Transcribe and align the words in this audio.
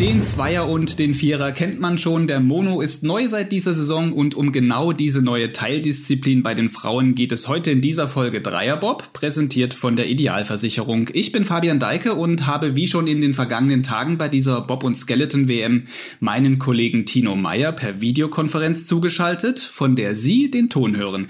Den 0.00 0.22
Zweier 0.22 0.68
und 0.68 0.98
den 0.98 1.14
Vierer 1.14 1.52
kennt 1.52 1.80
man 1.80 1.96
schon. 1.96 2.26
Der 2.26 2.40
Mono 2.40 2.82
ist 2.82 3.04
neu 3.04 3.26
seit 3.26 3.52
dieser 3.52 3.72
Saison 3.72 4.12
und 4.12 4.34
um 4.34 4.52
genau 4.52 4.92
diese 4.92 5.22
neue 5.22 5.52
Teildisziplin 5.52 6.42
bei 6.42 6.52
den 6.52 6.68
Frauen 6.68 7.14
geht 7.14 7.32
es 7.32 7.48
heute 7.48 7.70
in 7.70 7.80
dieser 7.80 8.06
Folge 8.06 8.42
Dreierbob, 8.42 9.14
präsentiert 9.14 9.72
von 9.72 9.96
der 9.96 10.08
Idealversicherung. 10.08 11.08
Ich 11.14 11.32
bin 11.32 11.46
Fabian 11.46 11.78
Deike 11.78 12.14
und 12.14 12.46
habe 12.46 12.76
wie 12.76 12.86
schon 12.86 13.06
in 13.06 13.22
den 13.22 13.32
vergangenen 13.32 13.82
Tagen 13.82 14.18
bei 14.18 14.28
dieser 14.28 14.60
Bob- 14.60 14.84
und 14.84 14.94
Skeleton-WM 14.94 15.86
meinen 16.18 16.58
Kollegen 16.58 17.06
Tino 17.06 17.34
Meyer 17.34 17.72
per 17.72 18.02
Videokonferenz 18.02 18.84
zugeschaltet, 18.84 19.58
von 19.58 19.96
der 19.96 20.16
Sie 20.16 20.50
den 20.50 20.68
Ton 20.68 20.96
hören. 20.96 21.28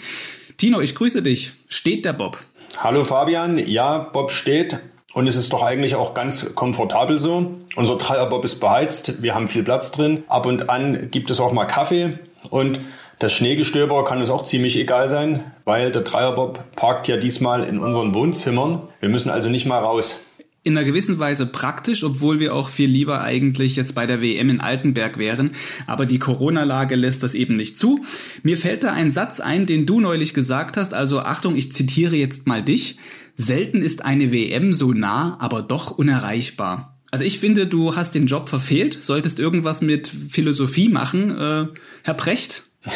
Tino, 0.56 0.80
ich 0.80 0.96
grüße 0.96 1.22
dich. 1.22 1.52
Steht 1.68 2.04
der 2.04 2.12
Bob? 2.12 2.42
Hallo 2.78 3.04
Fabian, 3.04 3.58
ja, 3.58 3.98
Bob 3.98 4.32
steht. 4.32 4.78
Und 5.12 5.26
es 5.26 5.36
ist 5.36 5.52
doch 5.52 5.62
eigentlich 5.62 5.96
auch 5.96 6.14
ganz 6.14 6.54
komfortabel 6.54 7.18
so. 7.18 7.56
Unser 7.74 7.96
Dreierbob 7.96 8.44
ist 8.44 8.60
beheizt, 8.60 9.22
wir 9.22 9.34
haben 9.34 9.48
viel 9.48 9.64
Platz 9.64 9.90
drin. 9.90 10.22
Ab 10.28 10.46
und 10.46 10.70
an 10.70 11.10
gibt 11.10 11.30
es 11.30 11.40
auch 11.40 11.52
mal 11.52 11.66
Kaffee 11.66 12.18
und 12.50 12.80
das 13.18 13.34
Schneegestöber 13.34 14.04
kann 14.04 14.20
uns 14.20 14.30
auch 14.30 14.44
ziemlich 14.44 14.78
egal 14.78 15.08
sein, 15.08 15.44
weil 15.64 15.92
der 15.92 16.02
Dreierbob 16.02 16.74
parkt 16.74 17.06
ja 17.06 17.18
diesmal 17.18 17.64
in 17.64 17.78
unseren 17.78 18.14
Wohnzimmern. 18.14 18.80
Wir 19.00 19.10
müssen 19.10 19.28
also 19.28 19.50
nicht 19.50 19.66
mal 19.66 19.80
raus 19.80 20.16
in 20.62 20.76
einer 20.76 20.84
gewissen 20.84 21.18
Weise 21.18 21.46
praktisch, 21.46 22.04
obwohl 22.04 22.38
wir 22.38 22.54
auch 22.54 22.68
viel 22.68 22.90
lieber 22.90 23.22
eigentlich 23.22 23.76
jetzt 23.76 23.94
bei 23.94 24.06
der 24.06 24.20
WM 24.20 24.50
in 24.50 24.60
Altenberg 24.60 25.16
wären. 25.16 25.52
Aber 25.86 26.04
die 26.04 26.18
Corona-Lage 26.18 26.96
lässt 26.96 27.22
das 27.22 27.34
eben 27.34 27.54
nicht 27.54 27.78
zu. 27.78 28.00
Mir 28.42 28.58
fällt 28.58 28.84
da 28.84 28.92
ein 28.92 29.10
Satz 29.10 29.40
ein, 29.40 29.64
den 29.64 29.86
du 29.86 30.00
neulich 30.00 30.34
gesagt 30.34 30.76
hast. 30.76 30.92
Also 30.92 31.20
Achtung, 31.20 31.56
ich 31.56 31.72
zitiere 31.72 32.16
jetzt 32.16 32.46
mal 32.46 32.62
dich. 32.62 32.98
Selten 33.34 33.82
ist 33.82 34.04
eine 34.04 34.32
WM 34.32 34.72
so 34.72 34.92
nah, 34.92 35.36
aber 35.40 35.62
doch 35.62 35.90
unerreichbar. 35.90 36.98
Also 37.10 37.24
ich 37.24 37.38
finde, 37.38 37.66
du 37.66 37.96
hast 37.96 38.14
den 38.14 38.26
Job 38.26 38.48
verfehlt, 38.48 38.96
solltest 39.00 39.40
irgendwas 39.40 39.82
mit 39.82 40.08
Philosophie 40.08 40.88
machen. 40.88 41.30
Äh, 41.30 41.66
Herr 42.04 42.14
Precht? 42.14 42.64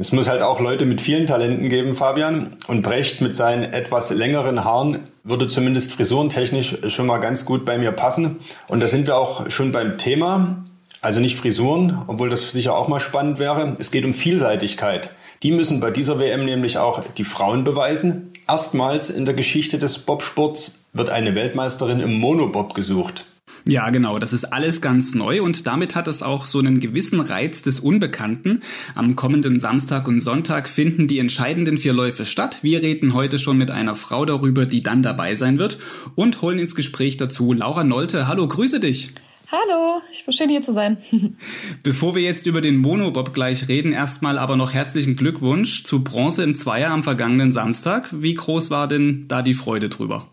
Es 0.00 0.12
muss 0.12 0.30
halt 0.30 0.40
auch 0.40 0.60
Leute 0.60 0.86
mit 0.86 1.02
vielen 1.02 1.26
Talenten 1.26 1.68
geben, 1.68 1.94
Fabian. 1.94 2.56
Und 2.68 2.80
Brecht 2.80 3.20
mit 3.20 3.36
seinen 3.36 3.64
etwas 3.74 4.08
längeren 4.08 4.64
Haaren 4.64 5.00
würde 5.24 5.46
zumindest 5.46 5.92
frisurentechnisch 5.92 6.78
schon 6.88 7.04
mal 7.04 7.18
ganz 7.18 7.44
gut 7.44 7.66
bei 7.66 7.76
mir 7.76 7.92
passen. 7.92 8.40
Und 8.68 8.80
da 8.80 8.86
sind 8.86 9.06
wir 9.06 9.18
auch 9.18 9.50
schon 9.50 9.72
beim 9.72 9.98
Thema. 9.98 10.64
Also 11.02 11.20
nicht 11.20 11.36
Frisuren, 11.36 11.98
obwohl 12.06 12.30
das 12.30 12.50
sicher 12.50 12.74
auch 12.74 12.88
mal 12.88 12.98
spannend 12.98 13.38
wäre. 13.38 13.76
Es 13.78 13.90
geht 13.90 14.06
um 14.06 14.14
Vielseitigkeit. 14.14 15.10
Die 15.42 15.52
müssen 15.52 15.80
bei 15.80 15.90
dieser 15.90 16.18
WM 16.18 16.46
nämlich 16.46 16.78
auch 16.78 17.04
die 17.18 17.24
Frauen 17.24 17.64
beweisen. 17.64 18.29
Erstmals 18.50 19.10
in 19.10 19.26
der 19.26 19.34
Geschichte 19.34 19.78
des 19.78 19.98
Bobsports 19.98 20.80
wird 20.92 21.08
eine 21.08 21.36
Weltmeisterin 21.36 22.00
im 22.00 22.14
Monobob 22.14 22.74
gesucht. 22.74 23.24
Ja, 23.64 23.90
genau, 23.90 24.18
das 24.18 24.32
ist 24.32 24.44
alles 24.46 24.80
ganz 24.80 25.14
neu 25.14 25.40
und 25.40 25.68
damit 25.68 25.94
hat 25.94 26.08
es 26.08 26.24
auch 26.24 26.46
so 26.46 26.58
einen 26.58 26.80
gewissen 26.80 27.20
Reiz 27.20 27.62
des 27.62 27.78
Unbekannten. 27.78 28.64
Am 28.96 29.14
kommenden 29.14 29.60
Samstag 29.60 30.08
und 30.08 30.18
Sonntag 30.18 30.68
finden 30.68 31.06
die 31.06 31.20
entscheidenden 31.20 31.78
vier 31.78 31.92
Läufe 31.92 32.26
statt. 32.26 32.58
Wir 32.62 32.82
reden 32.82 33.14
heute 33.14 33.38
schon 33.38 33.56
mit 33.56 33.70
einer 33.70 33.94
Frau 33.94 34.24
darüber, 34.24 34.66
die 34.66 34.80
dann 34.80 35.04
dabei 35.04 35.36
sein 35.36 35.60
wird 35.60 35.78
und 36.16 36.42
holen 36.42 36.58
ins 36.58 36.74
Gespräch 36.74 37.18
dazu 37.18 37.52
Laura 37.52 37.84
Nolte. 37.84 38.26
Hallo, 38.26 38.48
grüße 38.48 38.80
dich. 38.80 39.12
Hallo, 39.52 40.00
ich 40.12 40.24
bin 40.24 40.32
schön 40.32 40.48
hier 40.48 40.62
zu 40.62 40.72
sein. 40.72 40.96
Bevor 41.82 42.14
wir 42.14 42.22
jetzt 42.22 42.46
über 42.46 42.60
den 42.60 42.76
Monobob 42.76 43.34
gleich 43.34 43.66
reden, 43.66 43.92
erstmal 43.92 44.38
aber 44.38 44.54
noch 44.54 44.74
herzlichen 44.74 45.16
Glückwunsch 45.16 45.82
zu 45.82 46.04
Bronze 46.04 46.44
im 46.44 46.54
Zweier 46.54 46.92
am 46.92 47.02
vergangenen 47.02 47.50
Samstag. 47.50 48.08
Wie 48.12 48.34
groß 48.34 48.70
war 48.70 48.86
denn 48.86 49.26
da 49.26 49.42
die 49.42 49.54
Freude 49.54 49.88
drüber? 49.88 50.28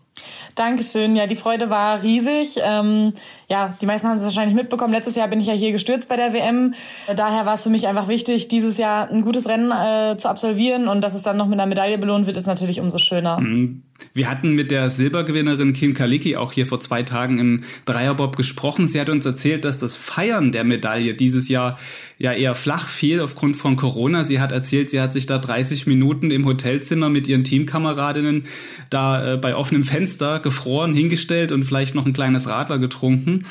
Dankeschön. 0.54 1.16
Ja, 1.16 1.26
die 1.26 1.34
Freude 1.34 1.68
war 1.68 2.04
riesig. 2.04 2.60
Ähm, 2.62 3.12
ja, 3.48 3.76
die 3.80 3.86
meisten 3.86 4.06
haben 4.06 4.14
es 4.14 4.22
wahrscheinlich 4.22 4.54
mitbekommen. 4.54 4.92
Letztes 4.92 5.16
Jahr 5.16 5.26
bin 5.26 5.40
ich 5.40 5.46
ja 5.46 5.52
hier 5.52 5.72
gestürzt 5.72 6.08
bei 6.08 6.16
der 6.16 6.32
WM. 6.32 6.74
Daher 7.16 7.44
war 7.44 7.54
es 7.54 7.64
für 7.64 7.70
mich 7.70 7.88
einfach 7.88 8.06
wichtig, 8.06 8.46
dieses 8.46 8.78
Jahr 8.78 9.10
ein 9.10 9.22
gutes 9.22 9.48
Rennen 9.48 9.72
äh, 9.72 10.16
zu 10.16 10.28
absolvieren 10.28 10.86
und 10.86 11.00
dass 11.00 11.14
es 11.14 11.22
dann 11.22 11.36
noch 11.36 11.46
mit 11.46 11.58
einer 11.58 11.68
Medaille 11.68 11.98
belohnt 11.98 12.26
wird, 12.26 12.36
ist 12.36 12.46
natürlich 12.46 12.80
umso 12.80 12.98
schöner. 12.98 13.40
Mhm. 13.40 13.82
Wir 14.14 14.30
hatten 14.30 14.52
mit 14.52 14.70
der 14.70 14.90
Silbergewinnerin 14.90 15.72
Kim 15.72 15.92
Kalicki 15.94 16.36
auch 16.36 16.52
hier 16.52 16.66
vor 16.66 16.80
zwei 16.80 17.02
Tagen 17.02 17.38
im 17.38 17.60
Dreierbob 17.84 18.36
gesprochen. 18.36 18.88
Sie 18.88 19.00
hat 19.00 19.10
uns 19.10 19.26
erzählt, 19.26 19.64
dass 19.64 19.78
das 19.78 19.96
Feiern 19.96 20.52
der 20.52 20.64
Medaille 20.64 21.14
dieses 21.14 21.48
Jahr 21.48 21.78
ja 22.16 22.32
eher 22.32 22.54
flach 22.54 22.88
fiel 22.88 23.20
aufgrund 23.20 23.56
von 23.56 23.76
Corona. 23.76 24.24
Sie 24.24 24.40
hat 24.40 24.52
erzählt, 24.52 24.88
sie 24.88 25.00
hat 25.00 25.12
sich 25.12 25.26
da 25.26 25.38
30 25.38 25.86
Minuten 25.86 26.30
im 26.30 26.46
Hotelzimmer 26.46 27.08
mit 27.08 27.28
ihren 27.28 27.44
Teamkameradinnen 27.44 28.44
da 28.90 29.34
äh, 29.34 29.36
bei 29.36 29.54
offenem 29.54 29.84
Fenster 29.84 30.40
gefroren 30.40 30.94
hingestellt 30.94 31.52
und 31.52 31.64
vielleicht 31.64 31.94
noch 31.94 32.06
ein 32.06 32.12
kleines 32.12 32.48
Radler 32.48 32.78
getrunken. 32.78 33.44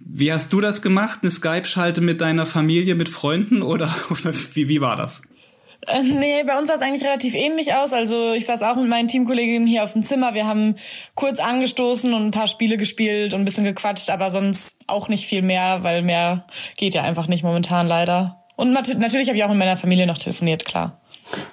Wie 0.00 0.32
hast 0.32 0.52
du 0.52 0.60
das 0.60 0.82
gemacht? 0.82 1.20
Eine 1.22 1.30
Skype-Schalte 1.30 2.00
mit 2.00 2.20
deiner 2.20 2.46
Familie, 2.46 2.94
mit 2.94 3.08
Freunden 3.08 3.62
oder, 3.62 3.94
oder 4.10 4.32
wie, 4.54 4.68
wie 4.68 4.80
war 4.80 4.96
das? 4.96 5.22
Äh, 5.86 6.02
nee, 6.02 6.42
bei 6.44 6.58
uns 6.58 6.68
sah 6.68 6.74
es 6.74 6.82
eigentlich 6.82 7.04
relativ 7.04 7.34
ähnlich 7.34 7.74
aus. 7.74 7.92
Also 7.92 8.32
ich 8.32 8.46
saß 8.46 8.62
auch 8.62 8.76
mit 8.76 8.88
meinen 8.88 9.08
Teamkolleginnen 9.08 9.66
hier 9.66 9.82
auf 9.82 9.92
dem 9.92 10.02
Zimmer. 10.02 10.34
Wir 10.34 10.46
haben 10.46 10.76
kurz 11.14 11.38
angestoßen 11.38 12.12
und 12.12 12.26
ein 12.26 12.30
paar 12.30 12.46
Spiele 12.46 12.76
gespielt 12.76 13.34
und 13.34 13.42
ein 13.42 13.44
bisschen 13.44 13.64
gequatscht, 13.64 14.10
aber 14.10 14.30
sonst 14.30 14.76
auch 14.86 15.08
nicht 15.08 15.26
viel 15.26 15.42
mehr, 15.42 15.82
weil 15.82 16.02
mehr 16.02 16.46
geht 16.76 16.94
ja 16.94 17.02
einfach 17.02 17.28
nicht 17.28 17.44
momentan 17.44 17.86
leider. 17.86 18.42
Und 18.56 18.72
natürlich 18.72 19.28
habe 19.28 19.36
ich 19.36 19.44
auch 19.44 19.50
mit 19.50 19.58
meiner 19.58 19.76
Familie 19.76 20.06
noch 20.06 20.18
telefoniert, 20.18 20.64
klar. 20.64 20.98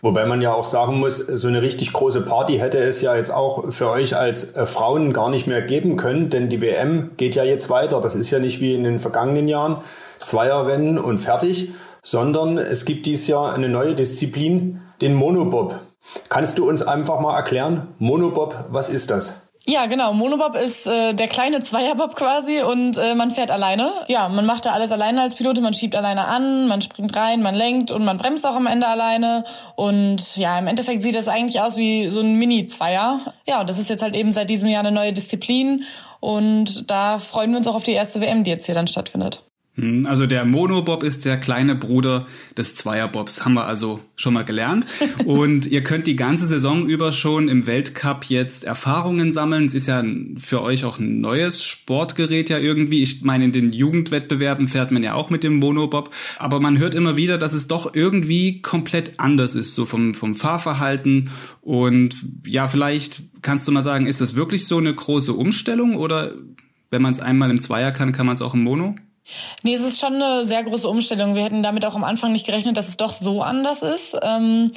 Wobei 0.02 0.26
man 0.26 0.42
ja 0.42 0.54
auch 0.54 0.66
sagen 0.66 1.00
muss, 1.00 1.18
so 1.18 1.48
eine 1.48 1.62
richtig 1.62 1.94
große 1.94 2.22
Party 2.22 2.58
hätte 2.58 2.78
es 2.78 3.02
ja 3.02 3.16
jetzt 3.16 3.32
auch 3.32 3.72
für 3.72 3.90
euch 3.90 4.16
als 4.16 4.56
äh, 4.56 4.66
Frauen 4.66 5.14
gar 5.14 5.30
nicht 5.30 5.48
mehr 5.48 5.62
geben 5.62 5.98
können, 5.98 6.30
denn 6.30 6.50
die 6.50 6.62
WM 6.62 7.12
geht 7.18 7.36
ja 7.36 7.44
jetzt 7.44 7.70
weiter. 7.70 8.00
Das 8.00 8.16
ist 8.16 8.30
ja 8.30 8.40
nicht 8.40 8.62
wie 8.62 8.76
in 8.76 8.84
den 8.84 9.00
vergangenen 9.00 9.48
Jahren. 9.48 9.78
Zweierrennen 10.20 10.98
und 10.98 11.20
fertig, 11.20 11.72
sondern 12.04 12.58
es 12.58 12.86
gibt 12.86 13.06
dieses 13.06 13.28
Jahr 13.28 13.54
eine 13.54 13.70
neue 13.70 13.96
Disziplin, 13.96 14.82
den 15.02 15.16
Monobob. 15.16 15.80
Kannst 16.30 16.60
du 16.60 16.70
uns 16.70 16.84
einfach 16.84 17.20
mal 17.20 17.36
erklären, 17.36 17.88
Monobob, 17.98 18.66
was 18.70 18.90
ist 18.90 19.10
das? 19.10 19.34
Ja, 19.66 19.86
genau. 19.86 20.14
Monobob 20.14 20.56
ist 20.56 20.88
äh, 20.88 21.14
der 21.14 21.30
kleine 21.30 21.64
Zweierbob 21.64 22.16
quasi 22.16 22.62
und 22.62 22.98
äh, 22.98 23.16
man 23.16 23.32
fährt 23.32 23.50
alleine. 23.50 23.90
Ja, 24.10 24.28
man 24.28 24.46
macht 24.46 24.66
da 24.66 24.72
alles 24.72 24.92
alleine 24.92 25.22
als 25.22 25.36
Pilot. 25.36 25.62
Man 25.62 25.74
schiebt 25.74 25.96
alleine 25.96 26.26
an, 26.26 26.68
man 26.68 26.82
springt 26.82 27.16
rein, 27.16 27.42
man 27.42 27.56
lenkt 27.56 27.90
und 27.90 28.04
man 28.04 28.18
bremst 28.18 28.46
auch 28.46 28.58
am 28.58 28.68
Ende 28.68 28.88
alleine. 28.88 29.46
Und 29.78 30.36
ja, 30.36 30.60
im 30.60 30.68
Endeffekt 30.68 31.02
sieht 31.02 31.16
das 31.16 31.30
eigentlich 31.30 31.62
aus 31.62 31.78
wie 31.78 32.10
so 32.10 32.20
ein 32.20 32.36
Mini-Zweier. 32.36 33.22
Ja, 33.48 33.62
und 33.62 33.70
das 33.70 33.80
ist 33.80 33.90
jetzt 33.90 34.04
halt 34.04 34.16
eben 34.16 34.34
seit 34.34 34.50
diesem 34.50 34.68
Jahr 34.68 34.82
eine 34.82 34.92
neue 34.92 35.14
Disziplin. 35.14 35.86
Und 36.20 36.92
da 36.92 37.18
freuen 37.18 37.52
wir 37.52 37.58
uns 37.58 37.68
auch 37.68 37.76
auf 37.76 37.84
die 37.84 37.94
erste 37.94 38.20
WM, 38.20 38.44
die 38.44 38.52
jetzt 38.52 38.66
hier 38.66 38.76
dann 38.76 38.88
stattfindet. 38.88 39.44
Hm, 39.76 40.06
also 40.06 40.28
der 40.28 40.46
Monobob 40.46 41.02
ist 41.02 41.26
der 41.26 41.38
kleine 41.38 41.76
Bruder 41.76 42.28
des 42.56 42.76
Zweierbobs, 42.76 43.44
haben 43.44 43.56
wir 43.56 43.66
also 43.66 44.00
schon 44.16 44.36
mal 44.36 44.46
gelernt. 44.46 44.86
Und 45.26 45.66
ihr 45.66 45.84
könnt 45.84 46.06
die 46.06 46.16
ganze 46.16 46.46
Saison 46.46 46.88
über 46.88 47.12
schon 47.12 47.50
im 47.50 47.66
Weltcup 47.66 48.26
jetzt 48.26 48.66
Erfahrungen 48.66 49.32
sammeln. 49.32 49.66
Es 49.66 49.74
ist 49.74 49.88
ja 49.88 50.04
für 50.38 50.62
euch 50.62 50.86
auch 50.86 51.00
ein 51.00 51.22
neues 51.22 51.64
Sportgerät 51.64 52.52
ja 52.52 52.60
irgendwie. 52.60 53.02
Ich 53.02 53.24
meine, 53.24 53.46
in 53.46 53.52
den 53.52 53.74
Jugendwettbewerben 53.74 54.68
fährt 54.68 54.92
man 54.92 55.02
ja 55.02 55.16
auch 55.16 55.32
mit 55.32 55.44
dem 55.44 55.56
Monobob. 55.56 56.14
Aber 56.38 56.60
man 56.60 56.78
hört 56.78 56.94
immer 56.94 57.18
wieder, 57.18 57.40
dass 57.40 57.54
es 57.54 57.68
doch 57.68 57.96
irgendwie 57.96 58.62
komplett 58.62 59.20
anders 59.20 59.56
ist, 59.56 59.74
so 59.74 59.86
vom, 59.86 60.14
vom 60.14 60.36
Fahrverhalten. 60.36 61.32
Und 61.62 62.16
ja, 62.46 62.68
vielleicht 62.68 63.24
kannst 63.42 63.68
du 63.68 63.72
mal 63.72 63.82
sagen, 63.82 64.06
ist 64.06 64.22
das 64.22 64.36
wirklich 64.36 64.68
so 64.68 64.78
eine 64.78 64.94
große 64.94 65.34
Umstellung 65.34 65.96
oder 65.96 66.34
wenn 66.92 67.02
man 67.02 67.12
es 67.12 67.20
einmal 67.20 67.50
im 67.50 67.60
Zweier 67.60 67.92
kann, 67.92 68.12
kann 68.12 68.28
man 68.28 68.36
es 68.36 68.44
auch 68.44 68.54
im 68.54 68.62
Mono? 68.62 68.96
Nee, 69.64 69.74
es 69.74 69.82
ist 69.82 70.00
schon 70.00 70.16
eine 70.16 70.44
sehr 70.46 70.64
große 70.64 70.88
Umstellung. 70.88 71.36
Wir 71.36 71.44
hätten 71.44 71.64
damit 71.64 71.86
auch 71.86 71.96
am 71.96 72.04
Anfang 72.04 72.32
nicht 72.32 72.46
gerechnet, 72.46 72.78
dass 72.78 72.90
es 72.90 72.98
doch 72.98 73.14
so 73.14 73.42
anders 73.42 73.82
ist. 73.82 74.18
Ähm 74.22 74.72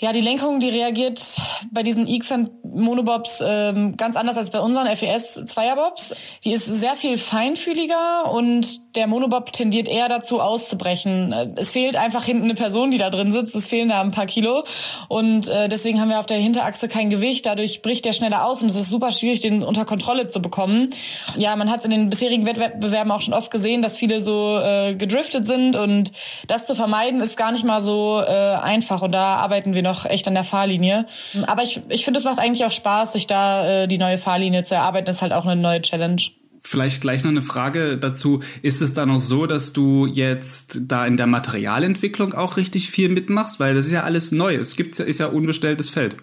ja, 0.00 0.12
die 0.12 0.20
Lenkung, 0.20 0.60
die 0.60 0.68
reagiert 0.68 1.40
bei 1.72 1.82
diesen 1.82 2.06
Xen 2.06 2.48
Monobobs 2.62 3.42
ähm, 3.44 3.96
ganz 3.96 4.14
anders 4.14 4.36
als 4.36 4.50
bei 4.50 4.60
unseren 4.60 4.86
FES 4.94 5.44
Zweierbobs. 5.46 6.14
Die 6.44 6.52
ist 6.52 6.66
sehr 6.66 6.94
viel 6.94 7.18
feinfühliger 7.18 8.30
und 8.30 8.94
der 8.94 9.08
Monobob 9.08 9.52
tendiert 9.52 9.88
eher 9.88 10.08
dazu 10.08 10.40
auszubrechen. 10.40 11.32
Äh, 11.32 11.48
es 11.56 11.72
fehlt 11.72 11.96
einfach 11.96 12.24
hinten 12.24 12.44
eine 12.44 12.54
Person, 12.54 12.92
die 12.92 12.98
da 12.98 13.10
drin 13.10 13.32
sitzt. 13.32 13.56
Es 13.56 13.66
fehlen 13.66 13.88
da 13.88 14.00
ein 14.00 14.12
paar 14.12 14.26
Kilo 14.26 14.64
und 15.08 15.48
äh, 15.48 15.68
deswegen 15.68 16.00
haben 16.00 16.10
wir 16.10 16.20
auf 16.20 16.26
der 16.26 16.38
Hinterachse 16.38 16.86
kein 16.86 17.10
Gewicht. 17.10 17.46
Dadurch 17.46 17.82
bricht 17.82 18.04
der 18.04 18.12
schneller 18.12 18.44
aus 18.44 18.62
und 18.62 18.70
es 18.70 18.76
ist 18.76 18.90
super 18.90 19.10
schwierig, 19.10 19.40
den 19.40 19.64
unter 19.64 19.84
Kontrolle 19.84 20.28
zu 20.28 20.40
bekommen. 20.40 20.90
Ja, 21.36 21.56
man 21.56 21.70
hat 21.70 21.80
es 21.80 21.84
in 21.86 21.90
den 21.90 22.08
bisherigen 22.08 22.46
Wettbewerben 22.46 23.10
auch 23.10 23.22
schon 23.22 23.34
oft 23.34 23.50
gesehen, 23.50 23.82
dass 23.82 23.96
viele 23.96 24.20
so 24.20 24.58
äh, 24.58 24.94
gedriftet 24.94 25.46
sind 25.46 25.74
und 25.74 26.12
das 26.46 26.66
zu 26.66 26.76
vermeiden 26.76 27.20
ist 27.20 27.36
gar 27.36 27.50
nicht 27.50 27.64
mal 27.64 27.80
so 27.80 28.20
äh, 28.20 28.30
einfach 28.30 29.02
und 29.02 29.10
da 29.10 29.36
arbeiten 29.36 29.74
wir 29.74 29.82
noch 29.82 29.87
echt 30.04 30.28
an 30.28 30.34
der 30.34 30.44
Fahrlinie. 30.44 31.06
Aber 31.46 31.62
ich, 31.62 31.80
ich 31.88 32.04
finde, 32.04 32.18
es 32.18 32.24
macht 32.24 32.38
eigentlich 32.38 32.64
auch 32.64 32.70
Spaß, 32.70 33.12
sich 33.12 33.26
da 33.26 33.82
äh, 33.82 33.86
die 33.88 33.98
neue 33.98 34.18
Fahrlinie 34.18 34.62
zu 34.62 34.74
erarbeiten. 34.74 35.06
Das 35.06 35.16
ist 35.16 35.22
halt 35.22 35.32
auch 35.32 35.46
eine 35.46 35.60
neue 35.60 35.82
Challenge. 35.82 36.22
Vielleicht 36.60 37.00
gleich 37.00 37.22
noch 37.24 37.30
eine 37.30 37.42
Frage 37.42 37.96
dazu. 37.96 38.40
Ist 38.62 38.82
es 38.82 38.92
da 38.92 39.06
noch 39.06 39.20
so, 39.20 39.46
dass 39.46 39.72
du 39.72 40.06
jetzt 40.06 40.80
da 40.88 41.06
in 41.06 41.16
der 41.16 41.26
Materialentwicklung 41.26 42.34
auch 42.34 42.56
richtig 42.56 42.90
viel 42.90 43.08
mitmachst? 43.08 43.60
Weil 43.60 43.74
das 43.74 43.86
ist 43.86 43.92
ja 43.92 44.02
alles 44.02 44.32
neu. 44.32 44.54
Es 44.54 44.76
gibt, 44.76 44.98
ist 44.98 45.20
ja 45.20 45.28
unbestelltes 45.28 45.88
Feld. 45.88 46.16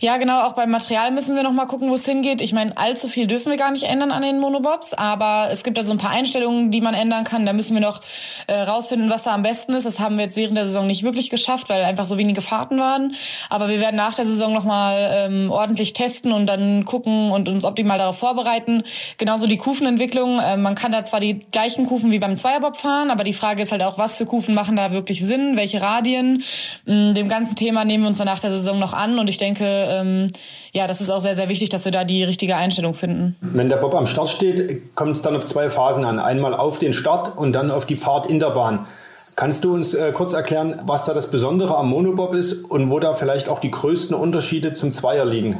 Ja, 0.00 0.16
genau. 0.16 0.42
Auch 0.42 0.54
beim 0.54 0.70
Material 0.70 1.12
müssen 1.12 1.36
wir 1.36 1.44
noch 1.44 1.52
mal 1.52 1.66
gucken, 1.66 1.88
wo 1.88 1.94
es 1.94 2.04
hingeht. 2.04 2.40
Ich 2.40 2.52
meine, 2.52 2.76
allzu 2.76 3.06
viel 3.06 3.26
dürfen 3.26 3.50
wir 3.50 3.58
gar 3.58 3.70
nicht 3.70 3.84
ändern 3.84 4.10
an 4.10 4.22
den 4.22 4.40
Monobobs. 4.40 4.92
Aber 4.92 5.48
es 5.52 5.62
gibt 5.62 5.78
da 5.78 5.82
so 5.82 5.92
ein 5.92 5.98
paar 5.98 6.10
Einstellungen, 6.10 6.70
die 6.70 6.80
man 6.80 6.94
ändern 6.94 7.24
kann. 7.24 7.46
Da 7.46 7.52
müssen 7.52 7.74
wir 7.74 7.80
noch 7.80 8.00
äh, 8.48 8.54
rausfinden, 8.54 9.08
was 9.08 9.22
da 9.22 9.34
am 9.34 9.42
besten 9.42 9.74
ist. 9.74 9.86
Das 9.86 10.00
haben 10.00 10.16
wir 10.16 10.24
jetzt 10.24 10.36
während 10.36 10.56
der 10.56 10.66
Saison 10.66 10.86
nicht 10.86 11.04
wirklich 11.04 11.30
geschafft, 11.30 11.68
weil 11.68 11.84
einfach 11.84 12.06
so 12.06 12.18
wenige 12.18 12.40
Fahrten 12.40 12.78
waren. 12.80 13.14
Aber 13.48 13.68
wir 13.68 13.78
werden 13.80 13.96
nach 13.96 14.16
der 14.16 14.24
Saison 14.24 14.52
noch 14.52 14.64
mal 14.64 15.08
ähm, 15.12 15.50
ordentlich 15.50 15.92
testen 15.92 16.32
und 16.32 16.46
dann 16.46 16.84
gucken 16.84 17.30
und 17.30 17.48
uns 17.48 17.64
optimal 17.64 17.98
darauf 17.98 18.18
vorbereiten. 18.18 18.82
Genauso 19.16 19.46
die 19.46 19.59
Kufenentwicklung. 19.60 20.40
Äh, 20.40 20.56
man 20.56 20.74
kann 20.74 20.90
da 20.92 21.04
zwar 21.04 21.20
die 21.20 21.38
gleichen 21.52 21.86
Kufen 21.86 22.10
wie 22.10 22.18
beim 22.18 22.34
Zweierbob 22.36 22.76
fahren, 22.76 23.10
aber 23.10 23.22
die 23.22 23.32
Frage 23.32 23.62
ist 23.62 23.72
halt 23.72 23.82
auch, 23.82 23.98
was 23.98 24.16
für 24.16 24.26
Kufen 24.26 24.54
machen 24.54 24.76
da 24.76 24.90
wirklich 24.90 25.24
Sinn, 25.24 25.56
welche 25.56 25.80
Radien. 25.80 26.42
Mm, 26.86 27.14
dem 27.14 27.28
ganzen 27.28 27.54
Thema 27.54 27.84
nehmen 27.84 28.04
wir 28.04 28.08
uns 28.08 28.18
dann 28.18 28.26
nach 28.26 28.40
der 28.40 28.50
Saison 28.50 28.78
noch 28.78 28.92
an 28.92 29.18
und 29.18 29.30
ich 29.30 29.38
denke, 29.38 29.64
ähm, 29.64 30.28
ja, 30.72 30.86
das 30.86 31.00
ist 31.00 31.10
auch 31.10 31.20
sehr, 31.20 31.34
sehr 31.34 31.48
wichtig, 31.48 31.68
dass 31.68 31.84
wir 31.84 31.92
da 31.92 32.04
die 32.04 32.24
richtige 32.24 32.56
Einstellung 32.56 32.94
finden. 32.94 33.36
Wenn 33.40 33.68
der 33.68 33.76
Bob 33.76 33.94
am 33.94 34.06
Start 34.06 34.28
steht, 34.28 34.94
kommt 34.96 35.16
es 35.16 35.22
dann 35.22 35.36
auf 35.36 35.46
zwei 35.46 35.70
Phasen 35.70 36.04
an. 36.04 36.18
Einmal 36.18 36.54
auf 36.54 36.78
den 36.78 36.92
Start 36.92 37.36
und 37.36 37.52
dann 37.52 37.70
auf 37.70 37.86
die 37.86 37.96
Fahrt 37.96 38.26
in 38.26 38.40
der 38.40 38.50
Bahn. 38.50 38.86
Kannst 39.36 39.64
du 39.64 39.72
uns 39.72 39.94
äh, 39.94 40.12
kurz 40.12 40.32
erklären, 40.32 40.78
was 40.86 41.04
da 41.04 41.14
das 41.14 41.30
Besondere 41.30 41.76
am 41.76 41.88
Monobob 41.90 42.34
ist 42.34 42.64
und 42.64 42.90
wo 42.90 42.98
da 42.98 43.14
vielleicht 43.14 43.48
auch 43.48 43.58
die 43.58 43.70
größten 43.70 44.14
Unterschiede 44.16 44.72
zum 44.72 44.92
Zweier 44.92 45.24
liegen? 45.24 45.58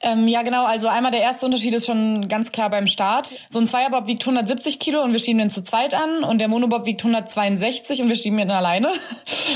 Ähm, 0.00 0.28
ja, 0.28 0.42
genau. 0.42 0.64
Also 0.64 0.86
einmal 0.86 1.10
der 1.10 1.22
erste 1.22 1.44
Unterschied 1.44 1.74
ist 1.74 1.86
schon 1.86 2.28
ganz 2.28 2.52
klar 2.52 2.70
beim 2.70 2.86
Start. 2.86 3.36
So 3.50 3.58
ein 3.58 3.66
Zweierbob 3.66 4.06
wiegt 4.06 4.22
170 4.22 4.78
Kilo 4.78 5.02
und 5.02 5.10
wir 5.10 5.18
schieben 5.18 5.38
den 5.38 5.50
zu 5.50 5.60
zweit 5.62 5.92
an 5.94 6.22
und 6.22 6.40
der 6.40 6.46
Monobob 6.46 6.86
wiegt 6.86 7.00
162 7.00 8.02
und 8.02 8.08
wir 8.08 8.14
schieben 8.14 8.38
ihn 8.38 8.50
alleine. 8.50 8.88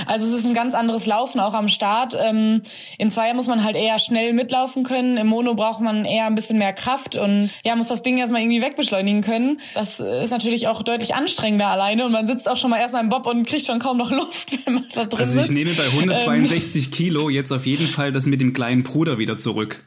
Also 0.07 0.27
es 0.27 0.41
ist 0.41 0.47
ein 0.47 0.55
ganz 0.55 0.75
anderes 0.75 1.07
Laufen 1.07 1.39
auch 1.39 1.53
am 1.55 1.69
Start. 1.69 2.17
Ähm, 2.19 2.63
Im 2.99 3.11
Zweier 3.11 3.35
muss 3.35 3.47
man 3.47 3.63
halt 3.63 3.77
eher 3.77 3.99
schnell 3.99 4.33
mitlaufen 4.33 4.85
können. 4.85 5.17
Im 5.19 5.27
Mono 5.27 5.55
braucht 5.55 5.81
man 5.81 6.05
eher 6.07 6.27
ein 6.27 6.35
bisschen 6.35 6.59
mehr 6.59 6.73
Kraft 6.73 7.15
und 7.15 7.51
ja, 7.63 7.77
muss 7.77 7.89
das 7.89 8.03
Ding 8.03 8.17
erstmal 8.17 8.41
irgendwie 8.41 8.63
wegbeschleunigen 8.63 9.21
können. 9.21 9.61
Das 9.75 10.01
ist 10.01 10.31
natürlich 10.31 10.67
auch 10.67 10.83
deutlich 10.83 11.15
anstrengender 11.15 11.67
alleine 11.69 12.07
und 12.07 12.13
man 12.13 12.27
sitzt 12.27 12.49
auch 12.49 12.57
schon 12.57 12.71
mal 12.71 12.79
erstmal 12.79 13.03
im 13.03 13.11
Bob 13.11 13.27
und 13.27 13.47
kriegt 13.47 13.67
schon 13.67 13.79
kaum 13.79 13.99
noch 13.99 14.11
Luft, 14.11 14.53
wenn 14.67 14.75
man 14.75 14.87
da 14.95 15.05
drin 15.05 15.21
Also 15.21 15.41
ich 15.41 15.47
sitzt. 15.47 15.59
nehme 15.59 15.75
bei 15.75 15.87
162 15.87 16.87
ähm, 16.87 16.91
Kilo 16.91 17.29
jetzt 17.29 17.53
auf 17.53 17.67
jeden 17.67 17.87
Fall 17.87 18.13
das 18.13 18.27
mit 18.27 18.41
dem 18.41 18.55
kleinen 18.55 18.83
Bruder 18.83 19.19
wieder 19.19 19.37
zurück. 19.37 19.85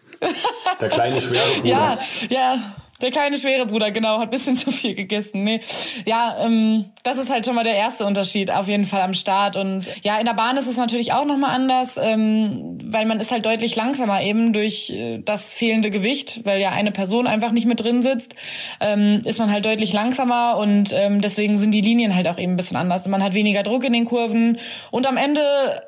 Der 0.81 0.89
kleine 0.89 1.21
schwere 1.21 1.55
Bruder. 1.55 1.67
Ja, 1.67 1.99
ja. 2.29 2.57
Der 3.01 3.11
kleine 3.11 3.37
schwere 3.37 3.65
Bruder, 3.65 3.91
genau, 3.91 4.19
hat 4.19 4.31
bisschen 4.31 4.55
zu 4.55 4.71
viel 4.71 4.95
gegessen. 4.95 5.43
Nee. 5.43 5.59
Ja, 6.05 6.37
ähm, 6.39 6.85
das 7.03 7.17
ist 7.17 7.29
halt 7.29 7.45
schon 7.45 7.55
mal 7.55 7.65
der 7.65 7.75
erste 7.75 8.05
Unterschied, 8.05 8.51
auf 8.51 8.67
jeden 8.69 8.85
Fall 8.85 9.01
am 9.01 9.13
Start. 9.13 9.57
Und 9.57 9.89
ja, 10.03 10.17
in 10.17 10.25
der 10.25 10.33
Bahn 10.33 10.55
ist 10.55 10.67
es 10.67 10.77
natürlich 10.77 11.11
auch 11.11 11.25
nochmal 11.25 11.53
anders, 11.53 11.99
ähm, 12.01 12.77
weil 12.83 13.05
man 13.05 13.19
ist 13.19 13.31
halt 13.31 13.45
deutlich 13.45 13.75
langsamer 13.75 14.21
eben 14.21 14.53
durch 14.53 14.91
äh, 14.91 15.19
das 15.19 15.53
fehlende 15.53 15.89
Gewicht, 15.89 16.45
weil 16.45 16.61
ja 16.61 16.71
eine 16.71 16.91
Person 16.91 17.27
einfach 17.27 17.51
nicht 17.51 17.67
mit 17.67 17.81
drin 17.81 18.01
sitzt, 18.01 18.35
ähm, 18.79 19.21
ist 19.25 19.39
man 19.39 19.51
halt 19.51 19.65
deutlich 19.65 19.91
langsamer 19.91 20.57
und 20.57 20.93
ähm, 20.93 21.19
deswegen 21.19 21.57
sind 21.57 21.71
die 21.71 21.81
Linien 21.81 22.15
halt 22.15 22.29
auch 22.29 22.37
eben 22.37 22.53
ein 22.53 22.57
bisschen 22.57 22.77
anders. 22.77 23.05
Und 23.05 23.11
man 23.11 23.23
hat 23.23 23.33
weniger 23.33 23.63
Druck 23.63 23.83
in 23.83 23.91
den 23.91 24.05
Kurven. 24.05 24.57
Und 24.89 25.05
am 25.05 25.17
Ende, 25.17 25.41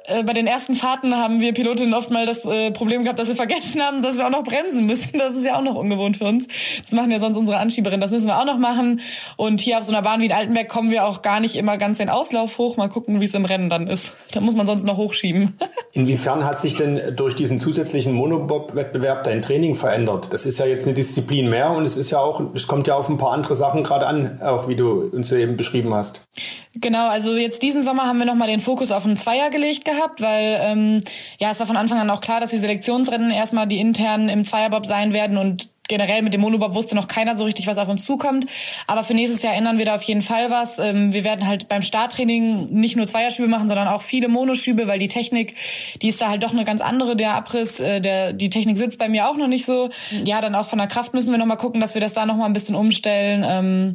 äh, 0.07 0.23
bei 0.23 0.33
den 0.33 0.45
ersten 0.45 0.75
Fahrten, 0.75 1.15
haben 1.15 1.39
wir 1.39 1.53
Pilotinnen 1.53 1.93
oft 1.93 2.11
mal 2.11 2.25
das 2.25 2.43
äh, 2.43 2.71
Problem 2.71 3.03
gehabt, 3.03 3.19
dass 3.19 3.29
wir 3.29 3.35
vergessen 3.35 3.81
haben, 3.81 4.01
dass 4.01 4.17
wir 4.17 4.25
auch 4.25 4.31
noch 4.31 4.43
bremsen 4.43 4.85
müssen. 4.85 5.17
Das 5.17 5.33
ist 5.33 5.45
ja 5.45 5.55
auch 5.57 5.63
noch 5.63 5.75
ungewohnt 5.75 6.17
für 6.17 6.25
uns. 6.25 6.47
Das 6.81 6.96
machen 6.97 7.11
ja 7.11 7.19
sonst 7.19 7.37
unsere 7.37 7.57
Anschieberin. 7.57 8.01
Das 8.01 8.11
müssen 8.11 8.27
wir 8.27 8.37
auch 8.37 8.45
noch 8.45 8.57
machen. 8.57 8.99
Und 9.37 9.61
hier 9.61 9.77
auf 9.77 9.85
so 9.85 9.93
einer 9.93 10.01
Bahn 10.01 10.19
wie 10.19 10.25
in 10.25 10.33
Altenberg 10.33 10.67
kommen 10.67 10.91
wir 10.91 11.05
auch 11.05 11.21
gar 11.21 11.39
nicht 11.39 11.55
immer 11.55 11.77
ganz 11.77 11.99
den 11.99 12.09
Auslauf 12.09 12.57
hoch. 12.57 12.75
Mal 12.75 12.89
gucken, 12.89 13.21
wie 13.21 13.25
es 13.25 13.33
im 13.33 13.45
Rennen 13.45 13.69
dann 13.69 13.87
ist. 13.87 14.11
Da 14.33 14.41
muss 14.41 14.55
man 14.55 14.67
sonst 14.67 14.83
noch 14.83 14.97
hochschieben. 14.97 15.57
Inwiefern 15.93 16.43
hat 16.43 16.59
sich 16.59 16.75
denn 16.75 17.15
durch 17.15 17.35
diesen 17.35 17.59
zusätzlichen 17.59 18.13
Monobob-Wettbewerb 18.13 19.23
dein 19.23 19.41
Training 19.41 19.75
verändert? 19.75 20.33
Das 20.33 20.45
ist 20.45 20.59
ja 20.59 20.65
jetzt 20.65 20.85
eine 20.85 20.93
Disziplin 20.93 21.49
mehr 21.49 21.71
und 21.71 21.85
es 21.85 21.95
ist 21.95 22.11
ja 22.11 22.19
auch, 22.19 22.41
es 22.53 22.67
kommt 22.67 22.87
ja 22.87 22.95
auf 22.95 23.07
ein 23.07 23.17
paar 23.17 23.31
andere 23.31 23.55
Sachen 23.55 23.83
gerade 23.83 24.05
an, 24.05 24.41
auch 24.41 24.67
wie 24.67 24.75
du 24.75 25.09
uns 25.11 25.31
eben 25.31 25.55
beschrieben 25.55 25.93
hast. 25.93 26.27
Genau, 26.75 27.07
also 27.07 27.33
jetzt 27.35 27.63
diesen 27.63 27.83
Sommer 27.83 28.03
haben 28.03 28.19
wir 28.19 28.25
nochmal 28.25 28.47
den 28.47 28.59
Fokus 28.59 28.91
auf 28.91 29.05
einen 29.05 29.15
Zweier 29.15 29.49
gelegt 29.49 29.85
gehabt, 29.85 30.21
weil 30.21 30.59
ähm, 30.61 31.01
ja, 31.39 31.51
es 31.51 31.59
war 31.59 31.67
von 31.67 31.77
Anfang 31.77 31.99
an 31.99 32.09
auch 32.09 32.21
klar, 32.21 32.39
dass 32.39 32.51
die 32.51 32.57
Selektionsrennen 32.57 33.31
erstmal 33.31 33.67
die 33.67 33.79
internen 33.79 34.29
im 34.29 34.43
Zweierbob 34.43 34.85
sein 34.85 35.13
werden 35.13 35.37
und 35.37 35.69
generell 35.87 36.21
mit 36.21 36.33
dem 36.33 36.41
Monobob 36.41 36.75
wusste 36.75 36.95
noch 36.95 37.07
keiner 37.07 37.35
so 37.35 37.43
richtig, 37.43 37.67
was 37.67 37.77
auf 37.77 37.89
uns 37.89 38.05
zukommt. 38.05 38.45
Aber 38.87 39.03
für 39.03 39.13
nächstes 39.13 39.41
Jahr 39.41 39.53
ändern 39.53 39.77
wir 39.77 39.85
da 39.85 39.95
auf 39.95 40.03
jeden 40.03 40.21
Fall 40.21 40.49
was. 40.49 40.79
Ähm, 40.79 41.13
wir 41.13 41.23
werden 41.23 41.47
halt 41.47 41.67
beim 41.67 41.81
Starttraining 41.81 42.69
nicht 42.71 42.95
nur 42.95 43.07
Zweierschübe 43.07 43.47
machen, 43.47 43.67
sondern 43.67 43.87
auch 43.87 44.01
viele 44.01 44.27
Monoschübe, 44.27 44.87
weil 44.87 44.99
die 44.99 45.07
Technik, 45.07 45.55
die 46.01 46.09
ist 46.09 46.21
da 46.21 46.29
halt 46.29 46.43
doch 46.43 46.51
eine 46.51 46.65
ganz 46.65 46.81
andere. 46.81 47.15
Der 47.15 47.33
Abriss, 47.33 47.79
äh, 47.79 48.01
der, 48.01 48.33
die 48.33 48.49
Technik 48.49 48.77
sitzt 48.77 48.99
bei 48.99 49.09
mir 49.09 49.27
auch 49.27 49.37
noch 49.37 49.47
nicht 49.47 49.65
so. 49.65 49.89
Ja, 50.23 50.41
dann 50.41 50.55
auch 50.55 50.65
von 50.65 50.79
der 50.79 50.87
Kraft 50.87 51.13
müssen 51.13 51.31
wir 51.31 51.37
nochmal 51.37 51.57
gucken, 51.57 51.81
dass 51.81 51.93
wir 51.93 52.01
das 52.01 52.13
da 52.13 52.25
nochmal 52.25 52.47
ein 52.47 52.53
bisschen 52.53 52.75
umstellen. 52.75 53.45
Ähm, 53.47 53.93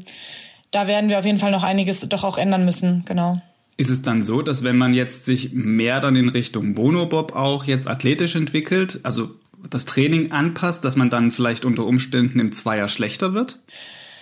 da 0.71 0.87
werden 0.87 1.11
wir 1.11 1.19
auf 1.19 1.25
jeden 1.25 1.39
Fall 1.39 1.51
noch 1.51 1.63
einiges 1.63 2.01
doch 2.01 2.25
auch 2.25 2.39
ändern 2.39 2.65
müssen, 2.65 3.05
genau. 3.07 3.41
Ist 3.77 3.91
es 3.91 4.03
dann 4.03 4.23
so, 4.23 4.43
dass 4.43 4.65
wenn 4.65 4.77
man 4.77 4.95
jetzt 4.95 5.25
sich 5.25 5.53
mehr 5.53 6.01
dann 6.01 6.17
in 6.17 6.29
Richtung 6.29 6.75
Monobob 6.75 7.35
auch 7.35 7.65
jetzt 7.65 7.89
athletisch 7.89 8.37
entwickelt, 8.37 9.01
also 9.03 9.31
das 9.71 9.85
Training 9.85 10.33
anpasst, 10.33 10.85
dass 10.85 10.97
man 10.97 11.11
dann 11.11 11.33
vielleicht 11.33 11.65
unter 11.65 11.85
Umständen 11.85 12.41
im 12.41 12.53
Zweier 12.53 12.89
schlechter 12.89 13.35
wird? 13.35 13.59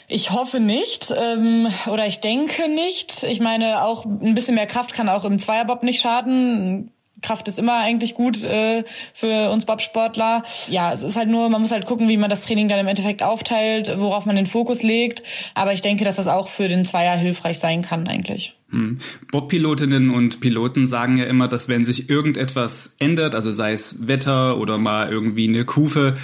Ich 0.08 0.32
hoffe 0.32 0.58
nicht 0.58 1.14
ähm, 1.16 1.68
oder 1.86 2.06
ich 2.06 2.20
denke 2.20 2.68
nicht. 2.68 3.22
Ich 3.22 3.38
meine, 3.40 3.84
auch 3.84 4.04
ein 4.04 4.34
bisschen 4.34 4.56
mehr 4.56 4.66
Kraft 4.66 4.92
kann 4.92 5.08
auch 5.08 5.24
im 5.24 5.38
Zweierbob 5.38 5.84
nicht 5.84 6.00
schaden. 6.00 6.90
Kraft 7.22 7.48
ist 7.48 7.58
immer 7.58 7.78
eigentlich 7.78 8.14
gut 8.14 8.42
äh, 8.44 8.82
für 9.12 9.50
uns 9.50 9.66
Bobsportler. 9.66 10.42
Ja, 10.68 10.92
es 10.92 11.02
ist 11.02 11.16
halt 11.16 11.28
nur, 11.28 11.48
man 11.48 11.60
muss 11.60 11.70
halt 11.70 11.86
gucken, 11.86 12.08
wie 12.08 12.16
man 12.16 12.30
das 12.30 12.44
Training 12.44 12.68
dann 12.68 12.80
im 12.80 12.88
Endeffekt 12.88 13.22
aufteilt, 13.22 13.98
worauf 13.98 14.26
man 14.26 14.36
den 14.36 14.46
Fokus 14.46 14.82
legt. 14.82 15.22
Aber 15.54 15.72
ich 15.74 15.80
denke, 15.80 16.04
dass 16.04 16.16
das 16.16 16.26
auch 16.26 16.48
für 16.48 16.68
den 16.68 16.84
Zweier 16.84 17.16
hilfreich 17.16 17.58
sein 17.58 17.82
kann 17.82 18.08
eigentlich. 18.08 18.56
Hm. 18.70 18.98
Bob-Pilotinnen 19.30 20.10
und 20.10 20.40
Piloten 20.40 20.86
sagen 20.86 21.16
ja 21.16 21.24
immer, 21.24 21.48
dass 21.48 21.68
wenn 21.68 21.84
sich 21.84 22.08
irgendetwas 22.08 22.96
ändert, 22.98 23.34
also 23.34 23.52
sei 23.52 23.72
es 23.72 24.06
Wetter 24.06 24.58
oder 24.58 24.78
mal 24.78 25.10
irgendwie 25.10 25.48
eine 25.48 25.64
Kufe, 25.64 26.14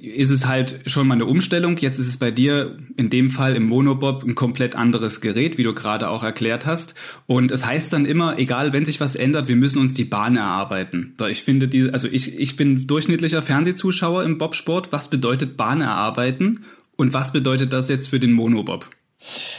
ist 0.00 0.30
es 0.30 0.46
halt 0.46 0.80
schon 0.86 1.06
mal 1.06 1.14
eine 1.14 1.26
Umstellung. 1.26 1.76
Jetzt 1.76 1.98
ist 1.98 2.08
es 2.08 2.16
bei 2.16 2.30
dir 2.30 2.76
in 2.96 3.10
dem 3.10 3.30
Fall 3.30 3.54
im 3.54 3.66
Monobob 3.66 4.24
ein 4.24 4.34
komplett 4.34 4.74
anderes 4.74 5.20
Gerät, 5.20 5.58
wie 5.58 5.62
du 5.62 5.74
gerade 5.74 6.08
auch 6.08 6.22
erklärt 6.22 6.66
hast. 6.66 6.94
Und 7.26 7.52
es 7.52 7.66
heißt 7.66 7.92
dann 7.92 8.06
immer, 8.06 8.38
egal 8.38 8.72
wenn 8.72 8.84
sich 8.84 9.00
was 9.00 9.14
ändert, 9.14 9.48
wir 9.48 9.56
müssen 9.56 9.78
uns 9.78 9.94
die 9.94 10.04
Bahn 10.04 10.36
erarbeiten. 10.36 11.14
Ich 11.28 11.42
finde 11.42 11.68
die, 11.68 11.90
also 11.90 12.08
ich, 12.10 12.38
ich 12.38 12.56
bin 12.56 12.86
durchschnittlicher 12.86 13.42
Fernsehzuschauer 13.42 14.24
im 14.24 14.38
Bobsport. 14.38 14.92
Was 14.92 15.08
bedeutet 15.08 15.56
Bahn 15.56 15.80
erarbeiten? 15.80 16.64
Und 16.96 17.12
was 17.12 17.32
bedeutet 17.32 17.72
das 17.72 17.88
jetzt 17.88 18.08
für 18.08 18.20
den 18.20 18.32
Monobob? 18.32 18.90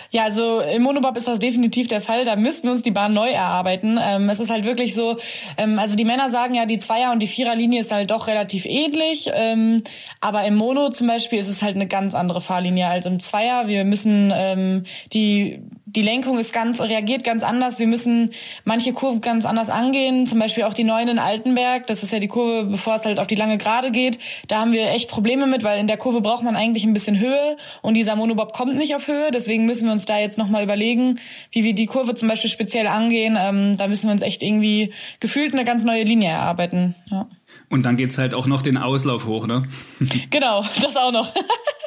Ja, 0.09 0.23
also 0.23 0.59
im 0.59 0.81
Monobob 0.81 1.15
ist 1.15 1.27
das 1.27 1.39
definitiv 1.39 1.87
der 1.87 2.01
Fall. 2.01 2.25
Da 2.25 2.35
müssten 2.35 2.67
wir 2.67 2.73
uns 2.73 2.83
die 2.83 2.91
Bahn 2.91 3.13
neu 3.13 3.29
erarbeiten. 3.29 3.99
Ähm, 4.01 4.29
es 4.29 4.39
ist 4.39 4.49
halt 4.49 4.65
wirklich 4.65 4.93
so, 4.95 5.17
ähm, 5.57 5.79
also 5.79 5.95
die 5.95 6.03
Männer 6.03 6.29
sagen 6.29 6.55
ja, 6.55 6.65
die 6.65 6.79
Zweier- 6.79 7.11
und 7.11 7.19
die 7.19 7.27
Viererlinie 7.27 7.81
ist 7.81 7.91
halt 7.91 8.11
doch 8.11 8.27
relativ 8.27 8.65
ähnlich. 8.65 9.29
Ähm, 9.33 9.81
aber 10.19 10.43
im 10.45 10.55
Mono 10.55 10.89
zum 10.89 11.07
Beispiel 11.07 11.39
ist 11.39 11.47
es 11.47 11.61
halt 11.61 11.75
eine 11.75 11.87
ganz 11.87 12.15
andere 12.15 12.41
Fahrlinie 12.41 12.87
als 12.87 13.05
im 13.05 13.19
Zweier. 13.19 13.67
Wir 13.67 13.85
müssen 13.85 14.31
ähm, 14.35 14.83
die 15.13 15.61
die 15.95 16.01
Lenkung 16.01 16.39
ist 16.39 16.53
ganz, 16.53 16.79
reagiert 16.79 17.23
ganz 17.23 17.43
anders. 17.43 17.79
Wir 17.79 17.87
müssen 17.87 18.31
manche 18.63 18.93
Kurven 18.93 19.19
ganz 19.19 19.45
anders 19.45 19.69
angehen. 19.69 20.25
Zum 20.25 20.39
Beispiel 20.39 20.63
auch 20.63 20.73
die 20.73 20.85
neuen 20.85 21.09
in 21.09 21.19
Altenberg. 21.19 21.85
Das 21.87 22.01
ist 22.01 22.13
ja 22.13 22.19
die 22.19 22.29
Kurve, 22.29 22.65
bevor 22.65 22.95
es 22.95 23.05
halt 23.05 23.19
auf 23.19 23.27
die 23.27 23.35
lange 23.35 23.57
Gerade 23.57 23.91
geht. 23.91 24.17
Da 24.47 24.59
haben 24.59 24.71
wir 24.71 24.89
echt 24.91 25.09
Probleme 25.09 25.47
mit, 25.47 25.63
weil 25.63 25.79
in 25.79 25.87
der 25.87 25.97
Kurve 25.97 26.21
braucht 26.21 26.43
man 26.43 26.55
eigentlich 26.55 26.85
ein 26.85 26.93
bisschen 26.93 27.19
Höhe 27.19 27.57
und 27.81 27.95
dieser 27.95 28.15
Monobob 28.15 28.53
kommt 28.53 28.75
nicht 28.75 28.95
auf 28.95 29.07
Höhe. 29.07 29.31
Deswegen 29.33 29.50
müssen 29.59 29.85
wir 29.85 29.91
uns 29.91 30.05
da 30.05 30.19
jetzt 30.19 30.37
nochmal 30.37 30.63
überlegen, 30.63 31.19
wie 31.51 31.63
wir 31.63 31.75
die 31.75 31.85
Kurve 31.85 32.15
zum 32.15 32.27
Beispiel 32.27 32.49
speziell 32.49 32.87
angehen. 32.87 33.37
Ähm, 33.39 33.77
da 33.77 33.87
müssen 33.87 34.07
wir 34.07 34.13
uns 34.13 34.21
echt 34.21 34.41
irgendwie 34.43 34.93
gefühlt 35.19 35.53
eine 35.53 35.65
ganz 35.65 35.83
neue 35.83 36.03
Linie 36.03 36.29
erarbeiten. 36.29 36.95
Ja. 37.09 37.27
Und 37.69 37.85
dann 37.85 37.97
geht's 37.97 38.17
halt 38.17 38.33
auch 38.33 38.47
noch 38.47 38.61
den 38.61 38.77
Auslauf 38.77 39.25
hoch, 39.25 39.47
ne? 39.47 39.63
genau, 40.29 40.63
das 40.81 40.95
auch 40.95 41.11
noch. 41.11 41.33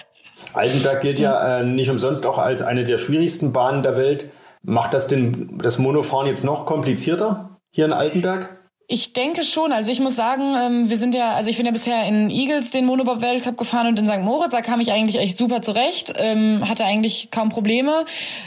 Altenberg 0.54 1.00
gilt 1.00 1.18
ja 1.18 1.60
äh, 1.60 1.66
nicht 1.66 1.90
umsonst 1.90 2.24
auch 2.26 2.38
als 2.38 2.62
eine 2.62 2.84
der 2.84 2.98
schwierigsten 2.98 3.52
Bahnen 3.52 3.82
der 3.82 3.96
Welt. 3.96 4.30
Macht 4.62 4.94
das 4.94 5.08
denn 5.08 5.58
das 5.58 5.78
Monofahren 5.78 6.26
jetzt 6.26 6.44
noch 6.44 6.64
komplizierter 6.64 7.58
hier 7.70 7.84
in 7.86 7.92
Altenberg? 7.92 8.63
Ich 8.86 9.14
denke 9.14 9.44
schon. 9.44 9.72
Also 9.72 9.90
ich 9.90 10.00
muss 10.00 10.14
sagen, 10.14 10.54
ähm, 10.56 10.90
wir 10.90 10.98
sind 10.98 11.14
ja, 11.14 11.32
also 11.32 11.48
ich 11.48 11.56
bin 11.56 11.64
ja 11.64 11.72
bisher 11.72 12.06
in 12.06 12.28
Eagles 12.28 12.70
den 12.70 12.84
Monobob 12.84 13.22
Weltcup 13.22 13.56
gefahren 13.56 13.86
und 13.86 13.98
in 13.98 14.06
St. 14.06 14.20
Moritz, 14.20 14.52
da 14.52 14.60
kam 14.60 14.78
ich 14.80 14.92
eigentlich 14.92 15.18
echt 15.18 15.38
super 15.38 15.62
zurecht, 15.62 16.12
ähm, 16.18 16.68
hatte 16.68 16.84
eigentlich 16.84 17.30
kaum 17.30 17.48
Probleme. 17.48 18.04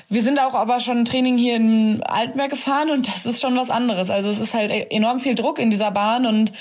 Wir 0.10 0.22
sind 0.22 0.40
auch 0.40 0.54
aber 0.54 0.80
schon 0.80 1.06
Training 1.06 1.40
hier 1.40 1.56
in 1.56 2.04
Altenberg 2.04 2.52
gefahren 2.52 2.92
und 2.92 3.08
das 3.08 3.26
ist 3.26 3.42
schon 3.42 3.56
was 3.56 3.72
anderes. 3.72 4.12
Also 4.12 4.30
es 4.30 4.38
ist 4.38 4.54
halt 4.54 4.70
enorm 4.92 5.20
viel 5.20 5.34
Druck 5.34 5.58
in 5.58 5.72
dieser 5.72 5.90
Bahn 5.90 6.28
und 6.28 6.52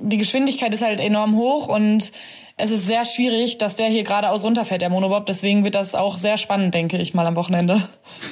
die 0.00 0.16
Geschwindigkeit 0.16 0.72
ist 0.72 0.82
halt 0.82 1.00
enorm 1.00 1.34
hoch 1.34 1.66
und 1.66 2.12
es 2.56 2.70
ist 2.70 2.86
sehr 2.86 3.04
schwierig, 3.04 3.58
dass 3.58 3.74
der 3.74 3.88
hier 3.88 4.04
geradeaus 4.04 4.44
runterfällt, 4.44 4.80
der 4.80 4.90
Monobob. 4.90 5.26
Deswegen 5.26 5.64
wird 5.64 5.74
das 5.74 5.94
auch 5.94 6.16
sehr 6.18 6.36
spannend, 6.36 6.72
denke 6.72 6.98
ich 6.98 7.12
mal 7.12 7.26
am 7.26 7.34
Wochenende. 7.34 7.82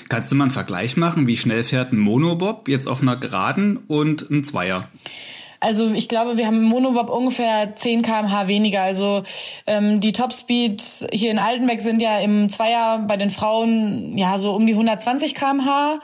Kannst 0.09 0.31
du 0.31 0.37
mal 0.37 0.45
einen 0.45 0.50
Vergleich 0.52 0.97
machen, 0.97 1.26
wie 1.26 1.37
schnell 1.37 1.64
fährt 1.64 1.93
ein 1.93 1.99
Monobob 1.99 2.69
jetzt 2.69 2.87
auf 2.87 3.02
einer 3.02 3.17
Geraden 3.17 3.79
und 3.79 4.31
ein 4.31 4.45
Zweier? 4.45 4.88
Also 5.62 5.92
ich 5.92 6.09
glaube, 6.09 6.37
wir 6.37 6.47
haben 6.47 6.57
im 6.57 6.64
Monobob 6.64 7.09
ungefähr 7.09 7.76
10 7.76 8.02
kmh 8.02 8.49
weniger. 8.49 8.83
Also 8.83 9.23
ähm, 9.66 10.00
die 10.00 10.11
Topspeed 10.11 10.83
hier 11.12 11.31
in 11.31 11.38
Altenberg 11.38 11.81
sind 11.81 12.02
ja 12.02 12.19
im 12.19 12.49
Zweier 12.49 13.04
bei 13.07 13.16
den 13.16 13.31
Frauen 13.31 14.19
ja 14.19 14.38
so 14.38 14.54
um 14.54 14.66
die 14.66 14.73
120 14.73 15.37
kmh 15.37 16.00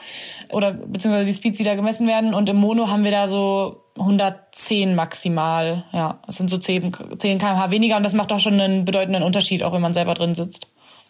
oder 0.51 0.71
beziehungsweise 0.71 1.27
die 1.27 1.35
Speeds, 1.35 1.57
die 1.57 1.65
da 1.65 1.75
gemessen 1.75 2.07
werden. 2.07 2.33
Und 2.33 2.47
im 2.47 2.55
Mono 2.55 2.89
haben 2.89 3.03
wir 3.03 3.11
da 3.11 3.27
so 3.27 3.83
110 3.97 4.95
maximal. 4.95 5.83
Ja, 5.91 6.19
es 6.25 6.37
sind 6.37 6.49
so 6.49 6.57
10, 6.57 6.93
10 7.17 7.37
kmh 7.37 7.69
weniger 7.69 7.97
und 7.97 8.03
das 8.03 8.13
macht 8.13 8.31
auch 8.31 8.39
schon 8.39 8.61
einen 8.61 8.85
bedeutenden 8.85 9.23
Unterschied, 9.23 9.63
auch 9.63 9.73
wenn 9.73 9.81
man 9.81 9.93
selber 9.93 10.13
drin 10.13 10.35
sitzt. 10.35 10.67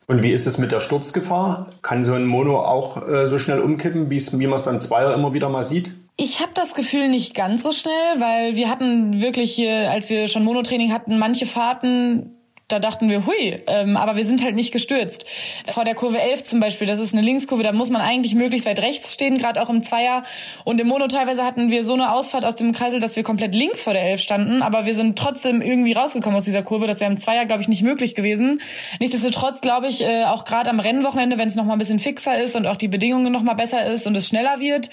Und 0.08 0.24
wie 0.24 0.32
ist 0.32 0.48
es 0.48 0.58
mit 0.58 0.72
der 0.72 0.80
Sturzgefahr? 0.80 1.68
Kann 1.84 2.02
so 2.02 2.14
ein 2.14 2.26
Mono 2.26 2.62
auch 2.62 3.08
äh, 3.08 3.28
so 3.28 3.38
schnell 3.38 3.60
umkippen, 3.60 4.10
wie 4.10 4.48
man 4.48 4.56
es 4.56 4.66
beim 4.66 4.80
Zweier 4.80 5.14
immer 5.14 5.34
wieder 5.34 5.50
mal 5.50 5.64
sieht? 5.64 5.92
Ich 6.22 6.42
habe 6.42 6.52
das 6.54 6.74
Gefühl 6.74 7.08
nicht 7.08 7.34
ganz 7.34 7.64
so 7.64 7.72
schnell, 7.72 7.94
weil 8.18 8.58
wir 8.58 8.70
hatten 8.70 9.22
wirklich, 9.22 9.56
hier, 9.56 9.90
als 9.90 10.10
wir 10.10 10.28
schon 10.28 10.44
Monotraining 10.44 10.92
hatten, 10.92 11.18
manche 11.18 11.46
Fahrten, 11.46 12.36
da 12.68 12.80
dachten 12.80 13.10
wir, 13.10 13.26
hui, 13.26 13.56
ähm, 13.68 13.96
aber 13.96 14.18
wir 14.18 14.26
sind 14.26 14.44
halt 14.44 14.56
nicht 14.56 14.74
gestürzt. 14.74 15.26
Vor 15.72 15.86
der 15.86 15.96
Kurve 15.96 16.20
11 16.20 16.44
zum 16.44 16.60
Beispiel, 16.60 16.88
das 16.88 17.00
ist 17.00 17.14
eine 17.14 17.22
Linkskurve, 17.22 17.64
da 17.64 17.72
muss 17.72 17.90
man 17.90 18.02
eigentlich 18.02 18.36
möglichst 18.36 18.68
weit 18.68 18.82
rechts 18.82 19.14
stehen, 19.14 19.38
gerade 19.38 19.62
auch 19.62 19.70
im 19.70 19.82
Zweier. 19.82 20.24
Und 20.66 20.82
im 20.82 20.88
Mono 20.88 21.08
teilweise 21.08 21.46
hatten 21.46 21.72
wir 21.72 21.86
so 21.86 21.94
eine 21.94 22.12
Ausfahrt 22.12 22.44
aus 22.44 22.58
dem 22.58 22.74
Kreisel, 22.74 23.00
dass 23.00 23.16
wir 23.16 23.24
komplett 23.24 23.56
links 23.56 23.82
vor 23.86 23.94
der 23.94 24.04
11 24.04 24.20
standen, 24.20 24.62
aber 24.62 24.86
wir 24.86 24.96
sind 24.96 25.18
trotzdem 25.18 25.62
irgendwie 25.62 25.94
rausgekommen 25.94 26.38
aus 26.38 26.44
dieser 26.44 26.64
Kurve. 26.64 26.86
Das 26.86 27.00
wäre 27.00 27.10
im 27.10 27.18
Zweier, 27.18 27.46
glaube 27.46 27.62
ich, 27.62 27.70
nicht 27.70 27.82
möglich 27.82 28.14
gewesen. 28.14 28.62
Nichtsdestotrotz 29.00 29.62
glaube 29.62 29.88
ich, 29.88 30.04
äh, 30.04 30.26
auch 30.26 30.44
gerade 30.44 30.70
am 30.70 30.82
Rennwochenende, 30.82 31.38
wenn 31.38 31.48
es 31.48 31.56
noch 31.56 31.64
mal 31.64 31.74
ein 31.74 31.80
bisschen 31.80 32.00
fixer 32.00 32.36
ist 32.44 32.58
und 32.58 32.68
auch 32.68 32.76
die 32.76 32.90
Bedingungen 32.90 33.32
noch 33.32 33.44
mal 33.44 33.54
besser 33.54 33.86
ist 33.86 34.06
und 34.06 34.18
es 34.18 34.28
schneller 34.28 34.60
wird, 34.60 34.90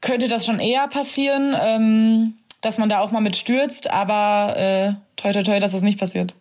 könnte 0.00 0.28
das 0.28 0.46
schon 0.46 0.60
eher 0.60 0.88
passieren, 0.88 1.54
ähm, 1.60 2.34
dass 2.60 2.78
man 2.78 2.88
da 2.88 3.00
auch 3.00 3.10
mal 3.10 3.20
mit 3.20 3.36
stürzt, 3.36 3.90
aber 3.90 4.56
äh, 4.56 4.92
toi 5.16 5.32
toi 5.32 5.42
toi, 5.42 5.60
dass 5.60 5.72
das 5.72 5.82
nicht 5.82 5.98
passiert. 5.98 6.34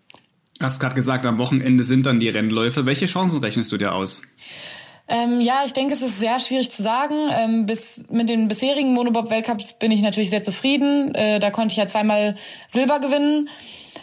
Hast 0.59 0.79
gerade 0.79 0.95
gesagt, 0.95 1.25
am 1.25 1.37
Wochenende 1.37 1.83
sind 1.83 2.05
dann 2.05 2.19
die 2.19 2.29
Rennläufe. 2.29 2.85
Welche 2.85 3.05
Chancen 3.05 3.43
rechnest 3.43 3.71
du 3.71 3.77
dir 3.77 3.93
aus? 3.93 4.23
Ähm, 5.09 5.39
ja, 5.39 5.63
ich 5.65 5.73
denke, 5.73 5.93
es 5.93 6.01
ist 6.01 6.19
sehr 6.19 6.39
schwierig 6.39 6.69
zu 6.69 6.83
sagen. 6.83 7.15
Ähm, 7.31 7.65
bis 7.65 8.05
mit 8.09 8.29
den 8.29 8.47
bisherigen 8.47 8.93
Monobob-Weltcups 8.93 9.73
bin 9.73 9.91
ich 9.91 10.01
natürlich 10.01 10.29
sehr 10.29 10.41
zufrieden. 10.41 11.15
Äh, 11.15 11.39
da 11.39 11.49
konnte 11.49 11.73
ich 11.73 11.77
ja 11.77 11.85
zweimal 11.85 12.35
Silber 12.67 12.99
gewinnen. 12.99 13.49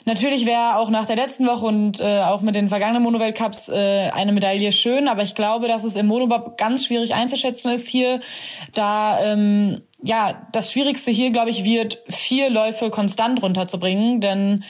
Natürlich 0.06 0.44
wäre 0.44 0.76
auch 0.76 0.90
nach 0.90 1.06
der 1.06 1.16
letzten 1.16 1.46
Woche 1.46 1.64
und 1.64 2.00
äh, 2.00 2.20
auch 2.20 2.42
mit 2.42 2.54
den 2.54 2.68
vergangenen 2.68 3.02
Mono-Weltcups 3.02 3.70
äh, 3.70 4.10
eine 4.12 4.32
Medaille 4.32 4.70
schön, 4.70 5.08
aber 5.08 5.22
ich 5.22 5.34
glaube, 5.34 5.66
dass 5.66 5.82
es 5.82 5.96
im 5.96 6.06
Monobob 6.06 6.58
ganz 6.58 6.84
schwierig 6.84 7.14
einzuschätzen 7.14 7.70
ist 7.72 7.88
hier, 7.88 8.20
da 8.74 9.18
ähm, 9.24 9.80
ja 10.02 10.46
das 10.52 10.72
Schwierigste 10.72 11.10
hier, 11.10 11.30
glaube 11.30 11.48
ich, 11.48 11.64
wird 11.64 12.02
vier 12.08 12.50
Läufe 12.50 12.90
konstant 12.90 13.42
runterzubringen, 13.42 14.20
denn 14.20 14.64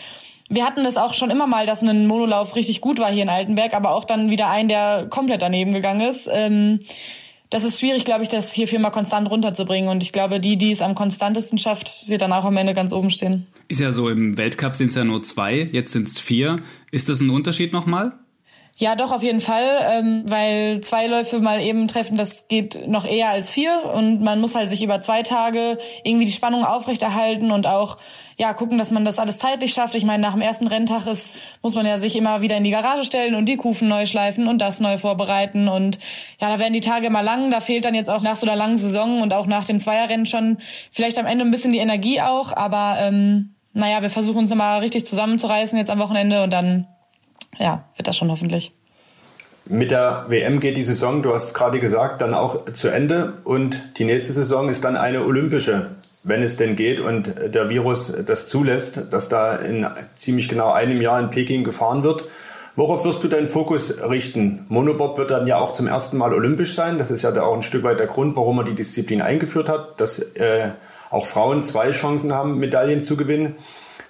wir 0.49 0.65
hatten 0.65 0.85
es 0.85 0.97
auch 0.97 1.15
schon 1.15 1.31
immer 1.31 1.47
mal, 1.47 1.67
dass 1.67 1.83
ein 1.83 2.07
Monolauf 2.07 2.55
richtig 2.57 2.81
gut 2.81 2.99
war 2.99 3.11
hier 3.11 3.23
in 3.23 3.29
Altenberg, 3.29 3.75
aber 3.75 3.91
auch 3.91 4.05
dann 4.05 4.31
wieder 4.31 4.49
ein, 4.51 4.69
der 4.69 5.07
komplett 5.09 5.43
daneben 5.43 5.73
gegangen 5.73 6.03
ist. 6.03 6.29
Ähm, 6.31 6.81
das 7.51 7.63
ist 7.63 7.79
schwierig, 7.79 8.05
glaube 8.05 8.23
ich, 8.23 8.29
das 8.29 8.53
hier 8.53 8.67
viermal 8.67 8.91
konstant 8.91 9.31
runterzubringen. 9.31 9.89
Und 9.89 10.03
ich 10.03 10.13
glaube, 10.13 10.41
die, 10.41 10.57
die 10.57 10.73
es 10.73 10.83
am 10.83 10.95
konstantesten 10.95 11.57
schafft, 11.57 12.09
wird 12.09 12.23
dann 12.23 12.33
auch 12.33 12.45
am 12.45 12.57
Ende 12.57 12.75
ganz 12.75 12.93
oben 12.93 13.11
stehen. 13.11 13.47
Ist 13.69 13.81
ja 13.81 13.93
so, 13.93 14.09
im 14.09 14.37
Weltcup 14.37 14.75
sind 14.75 14.89
es 14.89 14.97
ja 14.97 15.05
nur 15.05 15.23
zwei, 15.23 15.69
jetzt 15.73 15.93
sind 15.93 16.07
es 16.07 16.19
vier. 16.19 16.61
Ist 16.91 17.09
das 17.09 17.21
ein 17.21 17.31
Unterschied 17.31 17.73
nochmal? 17.73 18.13
Ja, 18.77 18.97
doch, 18.97 19.13
auf 19.13 19.23
jeden 19.23 19.41
Fall, 19.41 19.79
ähm, 19.89 20.25
weil 20.27 20.81
zwei 20.81 21.07
Läufe 21.07 21.39
mal 21.39 21.61
eben 21.61 21.87
treffen, 21.87 22.17
das 22.17 22.49
geht 22.49 22.89
noch 22.89 23.07
eher 23.07 23.29
als 23.29 23.53
vier 23.53 23.71
und 23.95 24.21
man 24.21 24.41
muss 24.41 24.57
halt 24.57 24.69
sich 24.69 24.83
über 24.83 25.01
zwei 25.01 25.23
Tage 25.23 25.79
irgendwie 26.03 26.25
die 26.25 26.33
Spannung 26.33 26.65
aufrechterhalten 26.65 27.53
und 27.53 27.69
auch 27.69 27.99
ja 28.37 28.53
gucken, 28.53 28.77
dass 28.77 28.91
man 28.91 29.05
das 29.05 29.21
alles 29.21 29.39
zeitlich 29.39 29.73
schafft. 29.73 29.95
Ich 29.95 30.05
meine, 30.05 30.21
nach 30.21 30.33
dem 30.33 30.41
ersten 30.41 30.67
Renntag 30.67 31.07
ist, 31.07 31.37
muss 31.63 31.77
man 31.77 31.87
ja 31.87 31.99
sich 31.99 32.17
immer 32.17 32.41
wieder 32.41 32.57
in 32.57 32.65
die 32.65 32.73
Garage 32.73 33.05
stellen 33.05 33.37
und 33.37 33.49
die 33.49 33.57
Kufen 33.57 33.87
neu 33.87 34.07
schleifen 34.07 34.49
und 34.49 34.59
das 34.59 34.81
neu 34.81 34.99
vorbereiten 34.99 35.69
und 35.69 36.01
ja, 36.41 36.49
da 36.49 36.59
werden 36.59 36.73
die 36.73 36.81
Tage 36.81 37.07
immer 37.07 37.23
lang. 37.23 37.53
Da 37.53 37.61
fehlt 37.61 37.85
dann 37.85 37.95
jetzt 37.95 38.11
auch 38.11 38.23
nach 38.23 38.35
so 38.35 38.45
einer 38.45 38.57
langen 38.57 38.79
Saison 38.79 39.23
und 39.23 39.33
auch 39.35 39.47
nach 39.47 39.65
dem 39.65 39.79
Zweierrennen 39.79 40.27
schon 40.27 40.59
vielleicht 40.91 41.19
am 41.19 41.27
Ende 41.27 41.45
ein 41.45 41.53
bisschen 41.53 41.73
die 41.73 41.79
Energie 41.79 42.21
auch, 42.21 42.53
aber 42.57 42.97
ähm, 42.99 43.55
naja, 43.73 44.03
wir 44.03 44.11
versuchen 44.11 44.39
uns 44.39 44.51
nochmal 44.51 44.81
richtig 44.81 45.07
zusammenzureißen 45.07 45.79
jetzt 45.79 45.91
am 45.91 46.01
Wochenende 46.01 46.43
und 46.43 46.53
dann 46.53 46.89
ja, 47.59 47.85
wird 47.97 48.07
das 48.07 48.17
schon 48.17 48.31
hoffentlich. 48.31 48.73
Mit 49.67 49.91
der 49.91 50.27
WM 50.29 50.61
geht 50.61 50.77
die 50.77 50.83
Saison, 50.83 51.23
du 51.23 51.33
hast 51.33 51.55
gerade 51.55 51.81
gesagt, 51.81 52.21
dann 52.21 52.35
auch 52.35 52.67
zu 52.75 52.89
Ende 52.89 53.35
und 53.45 53.83
die 53.97 54.05
nächste 54.05 54.35
Saison 54.35 54.69
ist 54.69 54.85
dann 54.85 54.95
eine 54.95 55.25
olympische, 55.25 55.93
wenn 56.23 56.43
es 56.43 56.57
denn 56.57 56.77
geht 56.77 57.01
und 57.01 57.35
der 57.47 57.71
Virus 57.71 58.13
das 58.27 58.47
zulässt, 58.47 59.07
dass 59.11 59.31
da 59.31 59.57
in 59.57 59.87
ziemlich 60.15 60.51
genau 60.51 60.71
einem 60.71 61.01
Jahr 61.01 61.19
in 61.19 61.31
Peking 61.31 61.65
gefahren 61.65 62.03
wird. 62.03 62.25
Worauf 62.77 63.05
wirst 63.05 63.25
du 63.25 63.29
deinen 63.29 63.47
Fokus 63.47 63.95
richten? 64.03 64.67
Monobob 64.69 65.17
wird 65.17 65.31
dann 65.31 65.47
ja 65.47 65.59
auch 65.59 65.73
zum 65.73 65.87
ersten 65.87 66.19
Mal 66.19 66.35
olympisch 66.35 66.75
sein. 66.75 66.99
Das 66.99 67.11
ist 67.11 67.23
ja 67.23 67.31
auch 67.41 67.55
ein 67.55 67.63
Stück 67.63 67.85
weit 67.85 68.01
der 68.01 68.09
Grund, 68.09 68.37
warum 68.37 68.57
man 68.57 68.67
die 68.67 68.75
Disziplin 68.75 69.23
eingeführt 69.23 69.69
hat, 69.69 70.01
dass 70.01 70.19
äh, 70.19 70.73
auch 71.09 71.25
Frauen 71.25 71.63
zwei 71.63 71.91
Chancen 71.93 72.35
haben, 72.35 72.59
Medaillen 72.59 73.01
zu 73.01 73.17
gewinnen. 73.17 73.55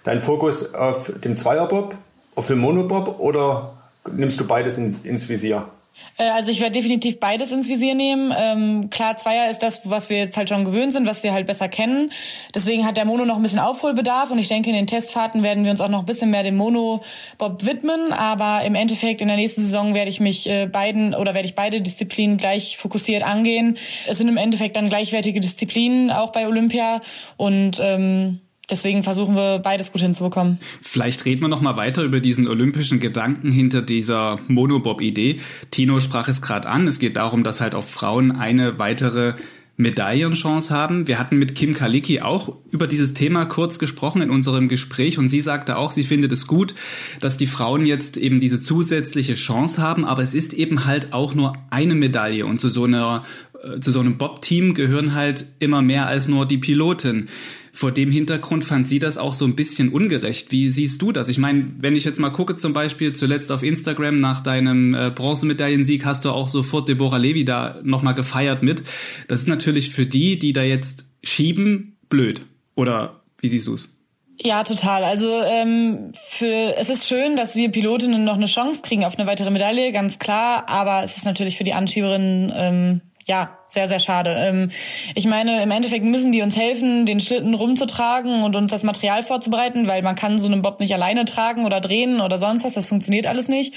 Dein 0.02 0.20
Fokus 0.20 0.74
auf 0.74 1.12
dem 1.22 1.36
Zweierbob, 1.36 1.94
auf 2.34 2.46
dem 2.46 2.58
Monobob 2.58 3.20
oder 3.20 3.72
nimmst 4.12 4.40
du 4.40 4.46
beides 4.46 4.78
in, 4.78 5.00
ins 5.04 5.28
Visier? 5.28 5.68
Äh, 6.16 6.28
also 6.30 6.50
ich 6.50 6.60
werde 6.60 6.72
definitiv 6.72 7.20
beides 7.20 7.52
ins 7.52 7.68
Visier 7.68 7.94
nehmen. 7.94 8.34
Ähm, 8.36 8.90
klar, 8.90 9.16
Zweier 9.16 9.50
ist 9.50 9.62
das, 9.62 9.82
was 9.84 10.10
wir 10.10 10.18
jetzt 10.18 10.36
halt 10.36 10.48
schon 10.48 10.64
gewöhnt 10.64 10.92
sind, 10.92 11.06
was 11.06 11.22
wir 11.22 11.32
halt 11.32 11.46
besser 11.46 11.68
kennen. 11.68 12.10
Deswegen 12.54 12.86
hat 12.86 12.96
der 12.96 13.04
Mono 13.04 13.24
noch 13.24 13.36
ein 13.36 13.42
bisschen 13.42 13.58
Aufholbedarf 13.58 14.30
und 14.30 14.38
ich 14.38 14.48
denke, 14.48 14.70
in 14.70 14.76
den 14.76 14.86
Testfahrten 14.86 15.42
werden 15.42 15.64
wir 15.64 15.70
uns 15.70 15.80
auch 15.80 15.88
noch 15.88 16.00
ein 16.00 16.06
bisschen 16.06 16.30
mehr 16.30 16.42
dem 16.42 16.56
Mono-Bob 16.56 17.64
widmen. 17.64 18.12
Aber 18.12 18.64
im 18.64 18.74
Endeffekt 18.74 19.20
in 19.20 19.28
der 19.28 19.36
nächsten 19.36 19.62
Saison 19.62 19.94
werde 19.94 20.10
ich 20.10 20.20
mich 20.20 20.48
äh, 20.48 20.66
beiden 20.66 21.14
oder 21.14 21.34
werde 21.34 21.46
ich 21.46 21.54
beide 21.54 21.80
Disziplinen 21.80 22.36
gleich 22.36 22.76
fokussiert 22.76 23.22
angehen. 23.22 23.78
Es 24.06 24.18
sind 24.18 24.28
im 24.28 24.36
Endeffekt 24.36 24.76
dann 24.76 24.88
gleichwertige 24.88 25.40
Disziplinen 25.40 26.10
auch 26.10 26.32
bei 26.32 26.46
Olympia 26.46 27.00
und 27.36 27.80
ähm, 27.80 28.40
deswegen 28.70 29.02
versuchen 29.02 29.34
wir 29.36 29.58
beides 29.58 29.92
gut 29.92 30.02
hinzubekommen. 30.02 30.58
Vielleicht 30.80 31.24
reden 31.24 31.42
wir 31.42 31.48
noch 31.48 31.60
mal 31.60 31.76
weiter 31.76 32.02
über 32.02 32.20
diesen 32.20 32.48
olympischen 32.48 33.00
Gedanken 33.00 33.52
hinter 33.52 33.82
dieser 33.82 34.38
Monobob-Idee. 34.48 35.40
Tino 35.70 36.00
sprach 36.00 36.28
es 36.28 36.42
gerade 36.42 36.68
an. 36.68 36.86
Es 36.86 36.98
geht 36.98 37.16
darum, 37.16 37.44
dass 37.44 37.60
halt 37.60 37.74
auch 37.74 37.84
Frauen 37.84 38.32
eine 38.32 38.78
weitere 38.78 39.34
Medaillenchance 39.76 40.72
haben. 40.72 41.08
Wir 41.08 41.18
hatten 41.18 41.36
mit 41.36 41.54
Kim 41.54 41.74
Kalicki 41.74 42.20
auch 42.20 42.56
über 42.70 42.86
dieses 42.86 43.12
Thema 43.12 43.44
kurz 43.44 43.78
gesprochen 43.78 44.22
in 44.22 44.30
unserem 44.30 44.68
Gespräch 44.68 45.18
und 45.18 45.28
sie 45.28 45.40
sagte 45.40 45.76
auch, 45.76 45.90
sie 45.90 46.04
findet 46.04 46.30
es 46.30 46.46
gut, 46.46 46.74
dass 47.20 47.36
die 47.36 47.48
Frauen 47.48 47.84
jetzt 47.84 48.16
eben 48.16 48.38
diese 48.38 48.60
zusätzliche 48.60 49.34
Chance 49.34 49.82
haben, 49.82 50.04
aber 50.04 50.22
es 50.22 50.32
ist 50.32 50.52
eben 50.52 50.84
halt 50.84 51.12
auch 51.12 51.34
nur 51.34 51.54
eine 51.70 51.96
Medaille 51.96 52.46
und 52.46 52.60
zu 52.60 52.68
so 52.68 52.84
einer 52.84 53.24
äh, 53.64 53.80
zu 53.80 53.90
so 53.90 53.98
einem 53.98 54.16
Bob-Team 54.16 54.74
gehören 54.74 55.14
halt 55.14 55.46
immer 55.58 55.82
mehr 55.82 56.06
als 56.06 56.28
nur 56.28 56.46
die 56.46 56.58
Piloten 56.58 57.28
vor 57.74 57.90
dem 57.90 58.12
Hintergrund 58.12 58.64
fand 58.64 58.86
sie 58.86 59.00
das 59.00 59.18
auch 59.18 59.34
so 59.34 59.44
ein 59.44 59.56
bisschen 59.56 59.88
ungerecht. 59.88 60.52
Wie 60.52 60.70
siehst 60.70 61.02
du 61.02 61.10
das? 61.10 61.28
Ich 61.28 61.38
meine, 61.38 61.72
wenn 61.78 61.96
ich 61.96 62.04
jetzt 62.04 62.20
mal 62.20 62.30
gucke, 62.30 62.54
zum 62.54 62.72
Beispiel 62.72 63.12
zuletzt 63.12 63.50
auf 63.50 63.64
Instagram 63.64 64.14
nach 64.14 64.40
deinem 64.40 64.94
äh, 64.94 65.10
Bronzemedaillensieg 65.10 66.04
hast 66.04 66.24
du 66.24 66.30
auch 66.30 66.46
sofort 66.46 66.88
Deborah 66.88 67.16
Levy 67.16 67.44
da 67.44 67.80
nochmal 67.82 68.14
gefeiert 68.14 68.62
mit. 68.62 68.84
Das 69.26 69.40
ist 69.40 69.48
natürlich 69.48 69.90
für 69.90 70.06
die, 70.06 70.38
die 70.38 70.52
da 70.52 70.62
jetzt 70.62 71.06
schieben, 71.24 71.96
blöd. 72.08 72.46
Oder 72.76 73.22
wie 73.40 73.48
siehst 73.48 73.66
du 73.66 73.74
es? 73.74 73.98
Ja, 74.40 74.62
total. 74.62 75.02
Also 75.02 75.28
ähm, 75.42 76.12
für 76.14 76.76
es 76.78 76.90
ist 76.90 77.08
schön, 77.08 77.34
dass 77.34 77.56
wir 77.56 77.70
Pilotinnen 77.70 78.24
noch 78.24 78.34
eine 78.34 78.46
Chance 78.46 78.82
kriegen 78.84 79.04
auf 79.04 79.18
eine 79.18 79.28
weitere 79.28 79.50
Medaille, 79.50 79.90
ganz 79.90 80.20
klar. 80.20 80.68
Aber 80.68 81.02
es 81.02 81.16
ist 81.16 81.24
natürlich 81.24 81.56
für 81.56 81.64
die 81.64 81.72
Anschieberinnen 81.72 82.52
ähm, 82.54 83.00
ja, 83.26 83.58
sehr, 83.66 83.86
sehr 83.86 83.98
schade. 83.98 84.34
Ähm, 84.38 84.70
ich 85.14 85.26
meine, 85.26 85.62
im 85.62 85.70
Endeffekt 85.70 86.04
müssen 86.04 86.32
die 86.32 86.42
uns 86.42 86.56
helfen, 86.56 87.06
den 87.06 87.20
Schlitten 87.20 87.54
rumzutragen 87.54 88.42
und 88.42 88.54
uns 88.54 88.70
das 88.70 88.82
Material 88.82 89.22
vorzubereiten, 89.22 89.86
weil 89.86 90.02
man 90.02 90.14
kann 90.14 90.38
so 90.38 90.46
einen 90.46 90.62
Bob 90.62 90.80
nicht 90.80 90.92
alleine 90.92 91.24
tragen 91.24 91.64
oder 91.64 91.80
drehen 91.80 92.20
oder 92.20 92.36
sonst 92.36 92.64
was. 92.64 92.74
Das 92.74 92.88
funktioniert 92.88 93.26
alles 93.26 93.48
nicht. 93.48 93.74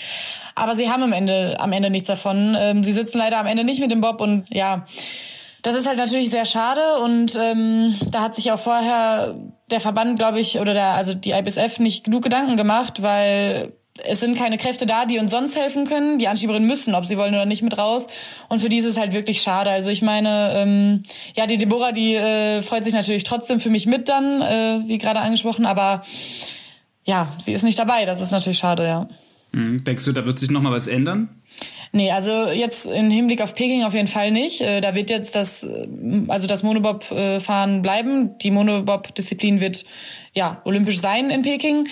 Aber 0.55 0.75
sie 0.75 0.89
haben 0.89 1.03
am 1.03 1.13
Ende, 1.13 1.57
am 1.59 1.71
Ende 1.71 1.89
nichts 1.89 2.07
davon. 2.07 2.55
Ähm, 2.59 2.83
sie 2.83 2.93
sitzen 2.93 3.19
leider 3.19 3.37
am 3.37 3.45
Ende 3.45 3.63
nicht 3.63 3.79
mit 3.79 3.91
dem 3.91 4.01
Bob 4.01 4.19
und 4.19 4.45
ja, 4.53 4.85
das 5.61 5.75
ist 5.75 5.87
halt 5.87 5.97
natürlich 5.97 6.29
sehr 6.29 6.45
schade 6.45 6.81
und 7.03 7.35
ähm, 7.35 7.95
da 8.11 8.21
hat 8.21 8.35
sich 8.35 8.51
auch 8.51 8.59
vorher 8.59 9.35
der 9.69 9.79
Verband, 9.79 10.17
glaube 10.17 10.39
ich, 10.39 10.59
oder 10.59 10.73
der, 10.73 10.93
also 10.93 11.13
die 11.13 11.31
IBSF 11.31 11.79
nicht 11.79 12.05
genug 12.05 12.23
Gedanken 12.23 12.55
gemacht, 12.55 13.01
weil 13.01 13.73
es 14.05 14.19
sind 14.19 14.37
keine 14.37 14.57
Kräfte 14.57 14.85
da, 14.85 15.05
die 15.05 15.19
uns 15.19 15.31
sonst 15.31 15.55
helfen 15.55 15.85
können. 15.85 16.17
Die 16.17 16.27
Anschieberinnen 16.27 16.67
müssen, 16.67 16.95
ob 16.95 17.05
sie 17.05 17.17
wollen 17.17 17.33
oder 17.33 17.45
nicht, 17.45 17.61
mit 17.61 17.77
raus. 17.77 18.07
Und 18.49 18.59
für 18.59 18.69
die 18.69 18.77
ist 18.77 18.85
es 18.85 18.97
halt 18.97 19.13
wirklich 19.13 19.41
schade. 19.41 19.69
Also 19.69 19.89
ich 19.89 20.01
meine, 20.01 20.51
ähm, 20.55 21.03
ja, 21.35 21.47
die 21.47 21.57
Deborah, 21.57 21.91
die 21.91 22.15
äh, 22.15 22.61
freut 22.61 22.83
sich 22.83 22.93
natürlich 22.93 23.23
trotzdem 23.23 23.59
für 23.59 23.69
mich 23.69 23.85
mit 23.85 24.09
dann, 24.09 24.41
äh, 24.41 24.87
wie 24.87 24.97
gerade 24.97 25.19
angesprochen, 25.19 25.65
aber 25.65 26.03
ja, 27.05 27.31
sie 27.39 27.53
ist 27.53 27.63
nicht 27.63 27.79
dabei. 27.79 28.05
Das 28.05 28.21
ist 28.21 28.31
natürlich 28.31 28.57
schade, 28.57 28.85
ja. 28.85 29.07
Mhm. 29.51 29.83
Denkst 29.83 30.05
du, 30.05 30.11
da 30.11 30.25
wird 30.25 30.39
sich 30.39 30.51
nochmal 30.51 30.73
was 30.73 30.87
ändern? 30.87 31.29
Nee, 31.93 32.11
also 32.11 32.47
jetzt 32.49 32.85
im 32.85 33.09
Hinblick 33.09 33.41
auf 33.41 33.55
Peking 33.55 33.83
auf 33.83 33.93
jeden 33.93 34.07
Fall 34.07 34.31
nicht. 34.31 34.61
Äh, 34.61 34.81
da 34.81 34.93
wird 34.93 35.09
jetzt 35.09 35.35
das, 35.35 35.63
äh, 35.63 35.87
also 36.27 36.47
das 36.47 36.63
Monobob-Fahren 36.63 37.81
bleiben. 37.81 38.37
Die 38.39 38.51
Monobob-Disziplin 38.51 39.61
wird 39.61 39.85
ja 40.33 40.59
olympisch 40.65 40.99
sein 40.99 41.29
in 41.29 41.43
Peking. 41.43 41.87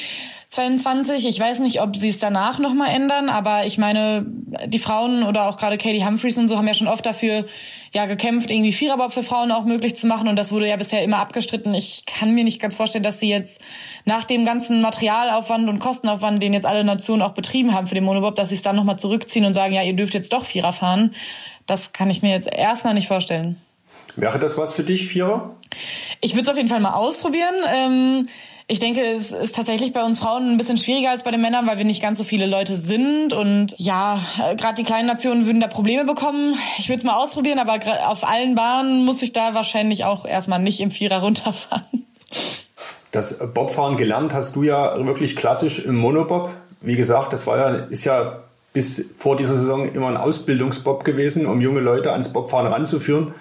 22. 0.48 1.28
Ich 1.28 1.40
weiß 1.40 1.60
nicht, 1.60 1.82
ob 1.82 1.96
sie 1.96 2.10
es 2.10 2.20
danach 2.20 2.60
nochmal 2.60 2.96
ändern, 2.96 3.30
aber 3.30 3.66
ich 3.66 3.78
meine, 3.78 4.25
die 4.68 4.80
Frauen 4.80 5.24
oder 5.24 5.48
auch 5.48 5.58
gerade 5.58 5.78
Katie 5.78 6.06
Humphreys 6.06 6.38
und 6.38 6.48
so 6.48 6.58
haben 6.58 6.68
ja 6.68 6.74
schon 6.74 6.88
oft 6.88 7.06
dafür 7.06 7.46
ja 7.94 8.06
gekämpft, 8.06 8.52
irgendwie 8.52 8.74
Viererbob 8.74 9.14
für 9.14 9.24
Frauen 9.24 9.52
auch 9.52 9.66
möglich 9.66 9.96
zu 9.96 10.08
machen 10.08 10.28
und 10.28 10.38
das 10.38 10.52
wurde 10.52 10.68
ja 10.68 10.75
bisher 10.75 11.04
immer 11.04 11.18
abgestritten. 11.18 11.74
Ich 11.74 12.06
kann 12.06 12.34
mir 12.34 12.44
nicht 12.44 12.62
ganz 12.62 12.75
vorstellen, 12.75 13.04
dass 13.04 13.20
sie 13.20 13.30
jetzt 13.30 13.62
nach 14.06 14.24
dem 14.24 14.46
ganzen 14.46 14.82
Materialaufwand 14.82 15.70
und 15.70 15.80
Kostenaufwand, 15.80 16.42
den 16.42 16.54
jetzt 16.54 16.66
alle 16.66 16.84
Nationen 16.84 17.22
auch 17.22 17.34
betrieben 17.34 17.74
haben 17.74 17.88
für 17.88 17.96
den 17.96 18.04
Monobob, 18.04 18.36
dass 18.36 18.50
sie 18.50 18.56
es 18.56 18.62
dann 18.62 18.75
nochmal 18.75 18.98
zurückziehen 19.00 19.46
und 19.46 19.54
sagen, 19.54 19.74
ja, 19.74 19.82
ihr 19.82 19.94
dürft 19.94 20.14
jetzt 20.14 20.34
doch 20.34 20.46
Vierer 20.46 20.74
fahren. 20.74 21.12
Das 21.66 21.94
kann 21.94 22.10
ich 22.10 22.22
mir 22.22 22.32
jetzt 22.32 22.48
erstmal 22.52 22.94
nicht 22.94 23.08
vorstellen. 23.08 23.60
Wäre 24.16 24.40
das 24.40 24.58
was 24.58 24.74
für 24.74 24.84
dich, 24.84 25.08
Vierer? 25.08 25.56
Ich 26.22 26.34
würde 26.34 26.44
es 26.44 26.50
auf 26.50 26.58
jeden 26.58 26.70
Fall 26.70 26.80
mal 26.80 26.94
ausprobieren. 26.94 27.56
Ähm, 27.68 28.25
ich 28.67 28.79
denke, 28.79 29.01
es 29.01 29.31
ist 29.31 29.55
tatsächlich 29.55 29.93
bei 29.93 30.03
uns 30.03 30.17
Frauen 30.19 30.51
ein 30.51 30.57
bisschen 30.57 30.77
schwieriger 30.77 31.12
als 31.12 31.22
bei 31.24 31.29
den 31.29 31.41
Männern, 31.41 31.67
weil 31.67 31.77
wir 31.77 31.86
nicht 31.86 32.01
ganz 32.01 32.17
so 32.17 32.24
viele 32.24 32.48
Leute 32.48 32.75
sind. 32.75 33.31
Und 33.31 33.75
ja, 33.77 34.19
gerade 34.57 34.74
die 34.75 34.84
kleinen 34.84 35.07
Nationen 35.07 35.45
würden 35.45 35.60
da 35.60 35.67
Probleme 35.67 36.03
bekommen. 36.03 36.55
Ich 36.79 36.89
würde 36.89 36.98
es 36.98 37.03
mal 37.03 37.15
ausprobieren, 37.15 37.60
aber 37.60 37.79
auf 38.07 38.27
allen 38.27 38.55
Bahnen 38.55 39.05
muss 39.05 39.22
ich 39.22 39.34
da 39.34 39.53
wahrscheinlich 39.53 40.03
auch 40.03 40.25
erstmal 40.25 40.60
nicht 40.60 40.79
im 40.79 40.89
Vierer 40.89 41.22
runterfahren. 41.22 42.05
Das 43.12 43.38
Bobfahren 43.53 43.98
gelernt 43.98 44.34
hast 44.34 44.55
du 44.55 44.63
ja 44.63 45.05
wirklich 45.05 45.36
klassisch 45.36 45.86
im 45.86 45.95
Monobob. 45.95 46.50
Wie 46.81 46.95
gesagt, 46.95 47.34
das 47.34 47.45
war 47.45 47.57
ja, 47.57 47.69
ist 47.86 48.03
ja 48.03 48.39
bis 48.74 49.05
vor 49.15 49.38
dieser 49.38 49.55
Saison 49.55 49.88
immer 49.88 50.07
ein 50.07 50.17
Ausbildungsbob 50.17 51.05
gewesen, 51.05 51.45
um 51.45 51.62
junge 51.62 51.79
Leute 51.81 52.12
ans 52.12 52.34
Bobfahren 52.34 52.67
ranzuführen. 52.67 53.34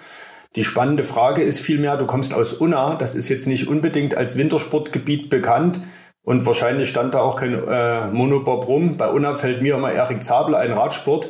Die 0.56 0.64
spannende 0.64 1.02
Frage 1.02 1.42
ist 1.42 1.60
vielmehr, 1.60 1.96
du 1.96 2.06
kommst 2.06 2.32
aus 2.32 2.52
Unna, 2.52 2.94
das 2.94 3.14
ist 3.14 3.28
jetzt 3.28 3.46
nicht 3.46 3.66
unbedingt 3.66 4.16
als 4.16 4.36
Wintersportgebiet 4.36 5.28
bekannt 5.28 5.80
und 6.22 6.46
wahrscheinlich 6.46 6.88
stand 6.88 7.14
da 7.14 7.20
auch 7.20 7.36
kein 7.36 7.52
äh, 7.52 8.06
Monobob 8.08 8.68
rum. 8.68 8.96
Bei 8.96 9.08
Unna 9.08 9.34
fällt 9.34 9.62
mir 9.62 9.74
immer 9.74 9.92
Erik 9.92 10.22
Zabel 10.22 10.54
ein 10.54 10.72
Radsport. 10.72 11.28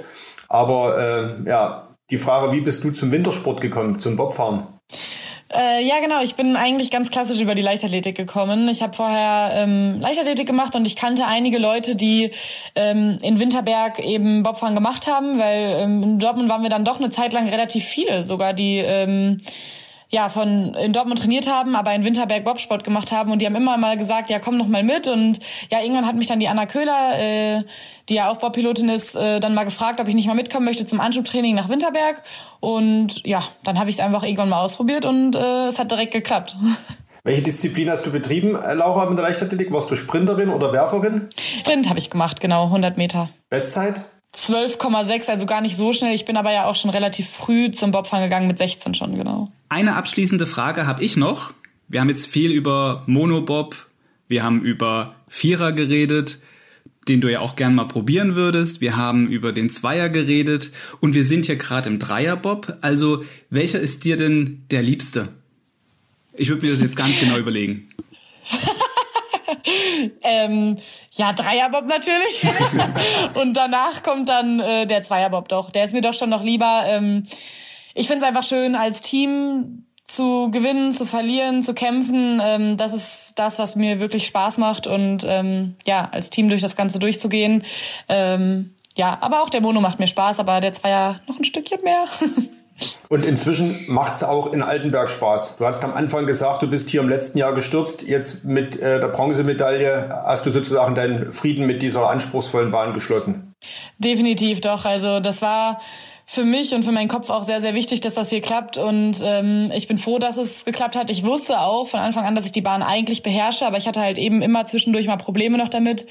Aber 0.49 0.99
äh, 0.99 1.49
ja, 1.49 1.88
die 2.11 2.19
Frage, 2.19 2.52
wie 2.52 2.61
bist 2.61 2.85
du 2.85 2.93
zum 2.93 3.11
Wintersport 3.11 3.61
gekommen, 3.61 3.99
zum 3.99 4.14
Bobfahren? 4.14 4.74
Äh, 5.54 5.87
ja, 5.87 6.00
genau. 6.00 6.20
Ich 6.23 6.34
bin 6.34 6.56
eigentlich 6.56 6.90
ganz 6.90 7.11
klassisch 7.11 7.40
über 7.40 7.54
die 7.54 7.62
Leichtathletik 7.62 8.16
gekommen. 8.16 8.68
Ich 8.68 8.82
habe 8.82 8.92
vorher 8.92 9.52
ähm, 9.54 10.00
Leichtathletik 10.00 10.46
gemacht 10.46 10.75
und 10.75 10.87
ich 10.87 10.96
kannte 10.96 11.26
einige 11.26 11.58
Leute, 11.58 11.94
die 11.94 12.32
ähm, 12.75 13.18
in 13.23 13.38
Winterberg 13.38 14.00
eben 14.00 14.42
Bobfahren 14.42 14.75
gemacht 14.75 15.06
haben, 15.06 15.38
weil 15.38 15.76
ähm, 15.80 16.02
in 16.02 16.18
Dortmund 16.18 16.49
waren 16.49 16.62
wir 16.62 16.70
dann 16.70 16.84
doch 16.84 16.99
eine 16.99 17.11
Zeit 17.11 17.32
lang 17.32 17.49
relativ 17.49 17.84
viele, 17.84 18.25
sogar 18.25 18.52
die 18.52 18.78
ähm, 18.78 19.37
ja 20.14 20.28
von 20.28 20.75
in 20.75 20.92
Dortmund 20.92 21.18
trainiert 21.18 21.50
haben, 21.50 21.75
aber 21.75 21.92
in 21.92 22.04
Winterberg 22.04 22.44
Bobsport 22.44 22.85
gemacht 22.85 23.11
haben 23.11 23.33
und 23.33 23.42
die 23.42 23.47
haben 23.47 23.56
immer 23.56 23.76
mal 23.76 23.97
gesagt, 23.97 24.30
ja 24.30 24.38
komm 24.38 24.56
noch 24.56 24.68
mal 24.68 24.85
mit 24.85 25.09
und 25.09 25.40
ja 25.71 25.80
irgendwann 25.80 26.06
hat 26.06 26.14
mich 26.14 26.28
dann 26.28 26.38
die 26.38 26.47
Anna 26.47 26.66
Köhler, 26.66 27.18
äh, 27.18 27.64
die 28.09 28.14
ja 28.14 28.30
auch 28.30 28.37
Bobpilotin 28.37 28.88
ist, 28.88 29.16
äh, 29.16 29.40
dann 29.40 29.54
mal 29.54 29.64
gefragt, 29.64 30.00
ob 30.00 30.06
ich 30.06 30.14
nicht 30.14 30.28
mal 30.28 30.35
mitkommen 30.35 30.66
möchte 30.66 30.87
zum 30.87 31.00
Anschubtraining 31.00 31.56
nach 31.56 31.68
Winterberg 31.68 32.23
und 32.61 33.26
ja, 33.26 33.42
dann 33.64 33.78
habe 33.78 33.90
ich 33.90 33.97
es 33.97 34.00
einfach 34.00 34.23
irgendwann 34.23 34.49
mal 34.49 34.62
ausprobiert 34.62 35.04
und 35.04 35.35
äh, 35.35 35.66
es 35.66 35.80
hat 35.80 35.90
direkt 35.90 36.12
geklappt. 36.12 36.56
Welche 37.25 37.42
Disziplin 37.42 37.90
hast 37.90 38.06
du 38.06 38.12
betrieben, 38.12 38.54
äh, 38.54 38.75
Laura, 38.75 39.06
mit 39.06 39.18
der 39.18 39.25
Leichtathletik? 39.25 39.73
Warst 39.73 39.90
du 39.90 39.97
Sprinterin 39.97 40.50
oder 40.50 40.73
Werferin? 40.73 41.28
Sprint 41.38 41.88
habe 41.88 41.99
ich 41.99 42.11
gemacht, 42.11 42.38
genau, 42.40 42.66
100 42.66 42.99
Meter. 42.99 43.30
Bestzeit? 43.49 44.04
12,6, 44.34 45.28
also 45.28 45.46
gar 45.46 45.60
nicht 45.60 45.76
so 45.76 45.92
schnell. 45.92 46.14
Ich 46.14 46.24
bin 46.24 46.36
aber 46.36 46.52
ja 46.52 46.66
auch 46.66 46.76
schon 46.76 46.90
relativ 46.90 47.28
früh 47.28 47.70
zum 47.70 47.90
Bobfahren 47.90 48.24
gegangen, 48.24 48.46
mit 48.46 48.58
16 48.58 48.94
schon, 48.94 49.14
genau. 49.14 49.50
Eine 49.68 49.94
abschließende 49.96 50.46
Frage 50.46 50.86
habe 50.86 51.02
ich 51.04 51.16
noch. 51.16 51.52
Wir 51.88 52.00
haben 52.00 52.08
jetzt 52.08 52.26
viel 52.26 52.50
über 52.50 53.04
Monobob, 53.06 53.86
wir 54.28 54.42
haben 54.42 54.62
über 54.62 55.14
Vierer 55.28 55.72
geredet, 55.72 56.38
den 57.08 57.20
du 57.20 57.30
ja 57.30 57.40
auch 57.40 57.56
gern 57.56 57.74
mal 57.74 57.84
probieren 57.84 58.34
würdest. 58.34 58.80
Wir 58.80 58.96
haben 58.96 59.28
über 59.28 59.52
den 59.52 59.68
Zweier 59.68 60.08
geredet 60.08 60.70
und 61.00 61.14
wir 61.14 61.24
sind 61.24 61.44
hier 61.44 61.56
gerade 61.56 61.88
im 61.88 61.98
Dreierbob. 61.98 62.78
Also 62.80 63.25
welcher 63.50 63.80
ist 63.80 64.04
dir 64.04 64.16
denn 64.16 64.64
der 64.70 64.82
Liebste? 64.82 65.28
Ich 66.32 66.49
würde 66.49 66.64
mir 66.64 66.73
das 66.73 66.80
jetzt 66.80 66.97
ganz 66.97 67.20
genau 67.20 67.36
überlegen. 67.36 67.88
ähm, 70.22 70.76
ja, 71.12 71.32
Dreierbob 71.32 71.86
natürlich. 71.86 72.42
und 73.34 73.56
danach 73.56 74.02
kommt 74.02 74.28
dann 74.28 74.60
äh, 74.60 74.86
der 74.86 75.02
Zweierbob 75.02 75.48
doch. 75.48 75.70
Der 75.70 75.84
ist 75.84 75.92
mir 75.92 76.00
doch 76.00 76.14
schon 76.14 76.30
noch 76.30 76.42
lieber. 76.42 76.82
Ähm, 76.86 77.22
ich 77.94 78.06
finde 78.08 78.24
es 78.24 78.28
einfach 78.28 78.44
schön, 78.44 78.74
als 78.74 79.00
Team 79.00 79.86
zu 80.04 80.50
gewinnen, 80.50 80.92
zu 80.92 81.06
verlieren, 81.06 81.62
zu 81.62 81.74
kämpfen. 81.74 82.40
Ähm, 82.42 82.76
das 82.76 82.92
ist 82.92 83.32
das, 83.36 83.58
was 83.58 83.76
mir 83.76 84.00
wirklich 84.00 84.26
Spaß 84.26 84.58
macht. 84.58 84.86
Und 84.86 85.24
ähm, 85.26 85.76
ja, 85.86 86.08
als 86.12 86.30
Team 86.30 86.48
durch 86.48 86.60
das 86.60 86.76
Ganze 86.76 86.98
durchzugehen. 86.98 87.64
Ähm, 88.08 88.74
ja, 88.96 89.18
aber 89.20 89.42
auch 89.42 89.50
der 89.50 89.60
Mono 89.60 89.80
macht 89.80 89.98
mir 89.98 90.06
Spaß, 90.06 90.38
aber 90.40 90.60
der 90.60 90.72
Zweier 90.72 91.20
noch 91.26 91.38
ein 91.38 91.44
Stückchen 91.44 91.82
mehr. 91.82 92.04
Und 93.08 93.25
inzwischen 93.25 93.75
macht 93.88 94.17
es 94.17 94.25
auch 94.25 94.52
in 94.52 94.62
Altenberg 94.62 95.10
Spaß. 95.10 95.56
Du 95.56 95.67
hast 95.67 95.84
am 95.84 95.93
Anfang 95.95 96.26
gesagt, 96.26 96.62
du 96.62 96.69
bist 96.69 96.88
hier 96.88 97.00
im 97.00 97.08
letzten 97.08 97.38
Jahr 97.38 97.54
gestürzt. 97.54 98.02
Jetzt 98.02 98.45
mit 98.45 98.80
äh, 98.80 99.00
der 99.00 99.08
Bronzemedaille 99.08 100.08
hast 100.25 100.47
du 100.47 100.50
sozusagen 100.50 100.95
deinen 100.95 101.32
Frieden 101.32 101.67
mit 101.67 101.82
dieser 101.82 102.08
anspruchsvollen 102.08 102.71
Bahn 102.71 102.95
geschlossen. 102.95 103.54
Definitiv 103.99 104.60
doch. 104.60 104.84
Also 104.84 105.21
das 105.21 105.43
war 105.43 105.80
für 106.26 106.45
mich 106.45 106.75
und 106.75 106.84
für 106.84 106.93
meinen 106.93 107.08
Kopf 107.08 107.28
auch 107.30 107.43
sehr, 107.43 107.60
sehr 107.60 107.75
wichtig, 107.75 108.00
dass 108.00 108.14
das 108.14 108.30
hier 108.30 108.40
klappt. 108.40 108.78
Und 108.78 109.21
ähm, 109.23 109.71
ich 109.75 109.86
bin 109.86 109.99
froh, 109.99 110.19
dass 110.19 110.36
es 110.36 110.64
geklappt 110.64 110.97
hat. 110.97 111.10
Ich 111.10 111.25
wusste 111.25 111.60
auch 111.60 111.86
von 111.86 112.00
Anfang 112.00 112.25
an, 112.25 112.34
dass 112.34 112.47
ich 112.47 112.52
die 112.52 112.62
Bahn 112.62 112.82
eigentlich 112.82 113.23
beherrsche, 113.23 113.67
aber 113.67 113.76
ich 113.76 113.86
hatte 113.86 114.00
halt 114.00 114.19
eben 114.19 114.40
immer 114.40 114.64
zwischendurch 114.64 115.06
mal 115.06 115.17
Probleme 115.17 115.58
noch 115.58 115.69
damit. 115.69 116.06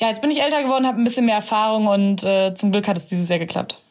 Ja, 0.00 0.08
jetzt 0.08 0.22
bin 0.22 0.30
ich 0.30 0.40
älter 0.40 0.62
geworden, 0.62 0.86
habe 0.86 0.98
ein 0.98 1.04
bisschen 1.04 1.26
mehr 1.26 1.34
Erfahrung 1.34 1.88
und 1.88 2.22
äh, 2.24 2.54
zum 2.54 2.70
Glück 2.72 2.86
hat 2.86 2.96
es 2.96 3.06
dieses 3.06 3.28
Jahr 3.28 3.38
geklappt. 3.38 3.82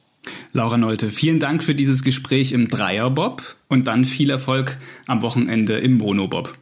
Laura 0.53 0.77
Nolte, 0.77 1.11
vielen 1.11 1.39
Dank 1.39 1.63
für 1.63 1.75
dieses 1.75 2.03
Gespräch 2.03 2.51
im 2.51 2.67
Dreierbob 2.67 3.43
und 3.67 3.87
dann 3.87 4.05
viel 4.05 4.29
Erfolg 4.29 4.77
am 5.07 5.21
Wochenende 5.21 5.77
im 5.77 5.97
Monobob. 5.97 6.57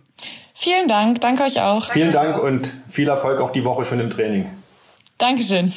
Vielen 0.54 0.88
Dank, 0.88 1.22
danke 1.22 1.44
euch 1.44 1.62
auch. 1.62 1.92
Vielen 1.92 2.12
Dank 2.12 2.42
und 2.42 2.74
viel 2.88 3.08
Erfolg 3.08 3.40
auch 3.40 3.52
die 3.52 3.64
Woche 3.64 3.86
schon 3.86 4.00
im 4.00 4.10
Training. 4.10 4.46
Dankeschön. 5.18 5.72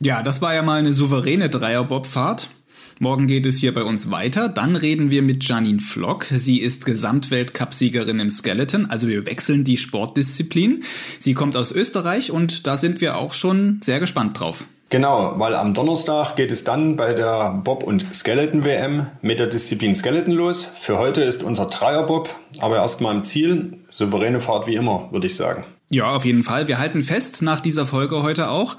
Ja, 0.00 0.22
das 0.22 0.42
war 0.42 0.54
ja 0.54 0.62
mal 0.62 0.78
eine 0.78 0.92
souveräne 0.92 1.48
Dreierbobfahrt. 1.48 2.50
Morgen 2.98 3.26
geht 3.26 3.44
es 3.44 3.58
hier 3.58 3.74
bei 3.74 3.82
uns 3.82 4.10
weiter. 4.10 4.48
Dann 4.48 4.74
reden 4.74 5.10
wir 5.10 5.20
mit 5.20 5.46
Janine 5.46 5.80
Flock. 5.80 6.24
Sie 6.30 6.60
ist 6.60 6.86
Gesamtweltcupsiegerin 6.86 8.20
im 8.20 8.30
Skeleton. 8.30 8.86
Also 8.86 9.08
wir 9.08 9.26
wechseln 9.26 9.64
die 9.64 9.76
Sportdisziplin. 9.76 10.82
Sie 11.18 11.34
kommt 11.34 11.56
aus 11.56 11.72
Österreich 11.72 12.30
und 12.30 12.66
da 12.66 12.78
sind 12.78 13.02
wir 13.02 13.16
auch 13.16 13.34
schon 13.34 13.80
sehr 13.82 14.00
gespannt 14.00 14.40
drauf. 14.40 14.66
Genau, 14.88 15.34
weil 15.36 15.56
am 15.56 15.74
Donnerstag 15.74 16.36
geht 16.36 16.52
es 16.52 16.62
dann 16.62 16.96
bei 16.96 17.12
der 17.12 17.60
Bob- 17.64 17.82
und 17.82 18.06
Skeleton-WM 18.14 19.08
mit 19.20 19.40
der 19.40 19.48
Disziplin 19.48 19.96
Skeleton 19.96 20.32
los. 20.32 20.68
Für 20.78 20.98
heute 20.98 21.22
ist 21.22 21.42
unser 21.42 21.66
Dreierbob, 21.66 22.28
aber 22.60 22.76
erstmal 22.76 23.16
im 23.16 23.24
Ziel. 23.24 23.78
Souveräne 23.88 24.38
Fahrt 24.38 24.68
wie 24.68 24.76
immer, 24.76 25.08
würde 25.10 25.26
ich 25.26 25.34
sagen. 25.34 25.64
Ja, 25.88 26.16
auf 26.16 26.24
jeden 26.24 26.42
Fall. 26.42 26.66
Wir 26.66 26.78
halten 26.78 27.02
fest 27.02 27.42
nach 27.42 27.60
dieser 27.60 27.86
Folge 27.86 28.22
heute 28.22 28.48
auch. 28.48 28.76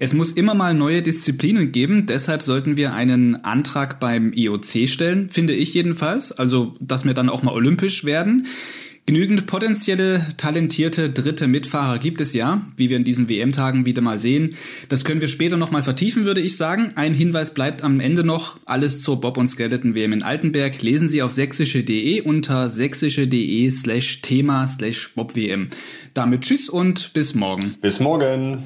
Es 0.00 0.12
muss 0.12 0.32
immer 0.32 0.54
mal 0.54 0.74
neue 0.74 1.02
Disziplinen 1.02 1.70
geben. 1.70 2.06
Deshalb 2.06 2.42
sollten 2.42 2.76
wir 2.76 2.94
einen 2.94 3.44
Antrag 3.44 4.00
beim 4.00 4.32
IOC 4.32 4.88
stellen, 4.88 5.28
finde 5.28 5.54
ich 5.54 5.74
jedenfalls. 5.74 6.32
Also, 6.32 6.74
dass 6.80 7.04
wir 7.04 7.14
dann 7.14 7.28
auch 7.28 7.42
mal 7.42 7.54
olympisch 7.54 8.04
werden. 8.04 8.46
Genügend 9.08 9.46
potenzielle, 9.46 10.20
talentierte 10.36 11.08
dritte 11.08 11.46
Mitfahrer 11.46 11.98
gibt 11.98 12.20
es 12.20 12.34
ja, 12.34 12.60
wie 12.76 12.90
wir 12.90 12.98
in 12.98 13.04
diesen 13.04 13.30
WM-Tagen 13.30 13.86
wieder 13.86 14.02
mal 14.02 14.18
sehen. 14.18 14.54
Das 14.90 15.02
können 15.02 15.22
wir 15.22 15.28
später 15.28 15.56
nochmal 15.56 15.82
vertiefen, 15.82 16.26
würde 16.26 16.42
ich 16.42 16.58
sagen. 16.58 16.92
Ein 16.94 17.14
Hinweis 17.14 17.54
bleibt 17.54 17.82
am 17.82 18.00
Ende 18.00 18.22
noch. 18.22 18.58
Alles 18.66 19.00
zur 19.00 19.18
Bob- 19.18 19.38
und 19.38 19.46
Skeleton-WM 19.46 20.12
in 20.12 20.22
Altenberg 20.22 20.82
lesen 20.82 21.08
Sie 21.08 21.22
auf 21.22 21.32
sächsische.de 21.32 22.20
unter 22.20 22.68
sächsische.de 22.68 23.70
slash 23.70 24.20
Thema 24.20 24.68
slash 24.68 25.14
BobWM. 25.14 25.68
Damit 26.12 26.42
tschüss 26.42 26.68
und 26.68 27.14
bis 27.14 27.34
morgen. 27.34 27.76
Bis 27.80 28.00
morgen. 28.00 28.62